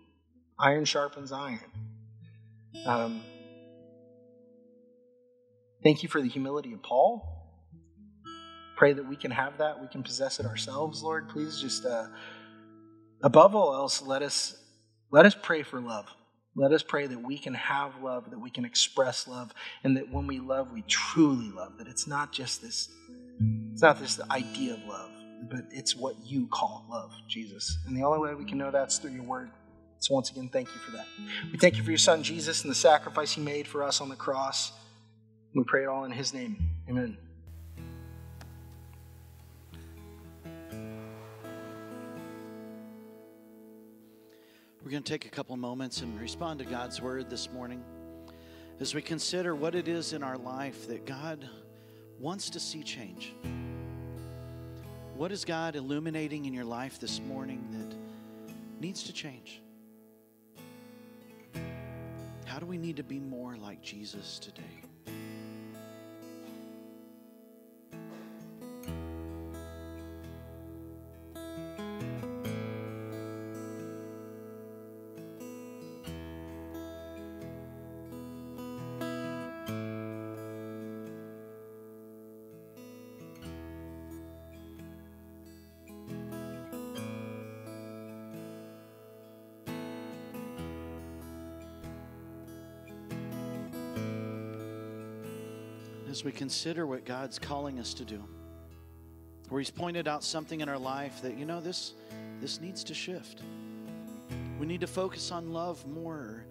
Iron 0.58 0.84
sharpens 0.84 1.32
iron. 1.32 1.60
Um, 2.84 3.22
thank 5.84 6.02
you 6.02 6.08
for 6.08 6.20
the 6.20 6.28
humility 6.28 6.72
of 6.72 6.82
Paul. 6.82 7.30
Pray 8.76 8.92
that 8.92 9.08
we 9.08 9.14
can 9.14 9.30
have 9.30 9.58
that, 9.58 9.80
we 9.80 9.86
can 9.86 10.02
possess 10.02 10.40
it 10.40 10.46
ourselves, 10.46 11.02
Lord. 11.02 11.28
Please 11.28 11.60
just, 11.60 11.86
uh, 11.86 12.08
above 13.22 13.54
all 13.54 13.74
else, 13.74 14.02
let 14.02 14.22
us 14.22 14.56
let 15.10 15.26
us 15.26 15.36
pray 15.40 15.62
for 15.62 15.80
love. 15.80 16.06
Let 16.56 16.72
us 16.72 16.82
pray 16.82 17.06
that 17.06 17.22
we 17.22 17.38
can 17.38 17.54
have 17.54 18.02
love, 18.02 18.30
that 18.30 18.38
we 18.40 18.50
can 18.50 18.64
express 18.64 19.28
love, 19.28 19.52
and 19.84 19.96
that 19.96 20.10
when 20.10 20.26
we 20.26 20.40
love, 20.40 20.72
we 20.72 20.82
truly 20.82 21.50
love. 21.50 21.78
That 21.78 21.86
it's 21.86 22.08
not 22.08 22.32
just 22.32 22.62
this, 22.62 22.88
it's 23.72 23.82
not 23.82 24.00
this 24.00 24.20
idea 24.30 24.74
of 24.74 24.84
love, 24.86 25.10
but 25.50 25.66
it's 25.70 25.94
what 25.94 26.16
you 26.24 26.48
call 26.48 26.84
love, 26.90 27.12
Jesus. 27.28 27.78
And 27.86 27.96
the 27.96 28.02
only 28.02 28.18
way 28.18 28.34
we 28.34 28.44
can 28.44 28.58
know 28.58 28.72
that's 28.72 28.98
through 28.98 29.12
your 29.12 29.22
word. 29.22 29.50
So 29.98 30.14
once 30.14 30.30
again, 30.30 30.48
thank 30.52 30.68
you 30.68 30.80
for 30.80 30.90
that. 30.92 31.06
We 31.52 31.58
thank 31.58 31.76
you 31.76 31.82
for 31.82 31.90
your 31.90 31.98
son 31.98 32.22
Jesus 32.22 32.62
and 32.62 32.70
the 32.70 32.76
sacrifice 32.76 33.32
he 33.32 33.40
made 33.40 33.66
for 33.66 33.82
us 33.82 34.00
on 34.00 34.08
the 34.08 34.16
cross. 34.16 34.72
We 35.54 35.62
pray 35.62 35.84
it 35.84 35.86
all 35.86 36.04
in 36.04 36.10
his 36.10 36.34
name. 36.34 36.56
Amen. 36.88 37.16
We're 44.82 44.90
going 44.90 45.02
to 45.04 45.12
take 45.12 45.26
a 45.26 45.30
couple 45.30 45.56
moments 45.56 46.00
and 46.02 46.20
respond 46.20 46.58
to 46.58 46.64
God's 46.64 47.00
word 47.00 47.30
this 47.30 47.50
morning 47.52 47.82
as 48.80 48.96
we 48.96 49.00
consider 49.00 49.54
what 49.54 49.76
it 49.76 49.86
is 49.86 50.12
in 50.12 50.24
our 50.24 50.36
life 50.36 50.88
that 50.88 51.06
God 51.06 51.48
wants 52.18 52.50
to 52.50 52.60
see 52.60 52.82
change. 52.82 53.32
What 55.16 55.30
is 55.30 55.44
God 55.44 55.76
illuminating 55.76 56.46
in 56.46 56.52
your 56.52 56.64
life 56.64 56.98
this 56.98 57.20
morning 57.20 57.64
that 57.78 57.96
needs 58.80 59.04
to 59.04 59.12
change? 59.12 59.62
How 62.44 62.58
do 62.58 62.66
we 62.66 62.76
need 62.76 62.96
to 62.96 63.04
be 63.04 63.20
more 63.20 63.56
like 63.56 63.80
Jesus 63.80 64.40
today? 64.40 64.82
As 96.14 96.22
we 96.22 96.30
consider 96.30 96.86
what 96.86 97.04
God's 97.04 97.40
calling 97.40 97.80
us 97.80 97.92
to 97.94 98.04
do, 98.04 98.22
where 99.48 99.60
He's 99.60 99.68
pointed 99.68 100.06
out 100.06 100.22
something 100.22 100.60
in 100.60 100.68
our 100.68 100.78
life 100.78 101.20
that, 101.22 101.36
you 101.36 101.44
know, 101.44 101.60
this, 101.60 101.94
this 102.40 102.60
needs 102.60 102.84
to 102.84 102.94
shift. 102.94 103.42
We 104.60 104.64
need 104.64 104.80
to 104.82 104.86
focus 104.86 105.32
on 105.32 105.52
love 105.52 105.84
more. 105.88 106.44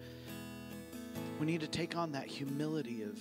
We 1.40 1.46
need 1.46 1.62
to 1.62 1.66
take 1.66 1.96
on 1.96 2.12
that 2.12 2.26
humility 2.26 3.04
of 3.04 3.18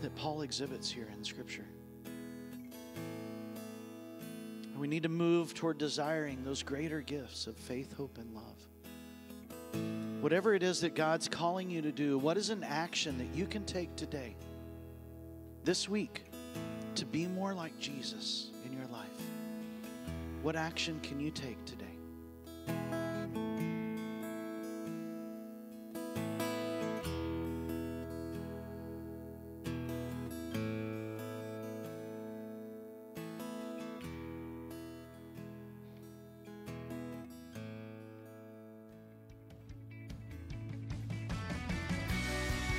that 0.00 0.16
Paul 0.16 0.40
exhibits 0.40 0.90
here 0.90 1.08
in 1.14 1.22
Scripture. 1.22 1.66
We 4.78 4.88
need 4.88 5.02
to 5.02 5.10
move 5.10 5.52
toward 5.52 5.76
desiring 5.76 6.42
those 6.42 6.62
greater 6.62 7.02
gifts 7.02 7.46
of 7.46 7.54
faith, 7.54 7.94
hope, 7.98 8.16
and 8.16 8.34
love. 8.34 8.71
Whatever 10.22 10.54
it 10.54 10.62
is 10.62 10.82
that 10.82 10.94
God's 10.94 11.26
calling 11.26 11.68
you 11.68 11.82
to 11.82 11.90
do, 11.90 12.16
what 12.16 12.36
is 12.36 12.50
an 12.50 12.62
action 12.62 13.18
that 13.18 13.36
you 13.36 13.44
can 13.44 13.64
take 13.64 13.96
today, 13.96 14.36
this 15.64 15.88
week, 15.88 16.26
to 16.94 17.04
be 17.04 17.26
more 17.26 17.52
like 17.52 17.76
Jesus 17.80 18.50
in 18.64 18.72
your 18.72 18.86
life? 18.92 19.08
What 20.44 20.54
action 20.54 21.00
can 21.02 21.18
you 21.18 21.32
take 21.32 21.62
today? 21.64 21.81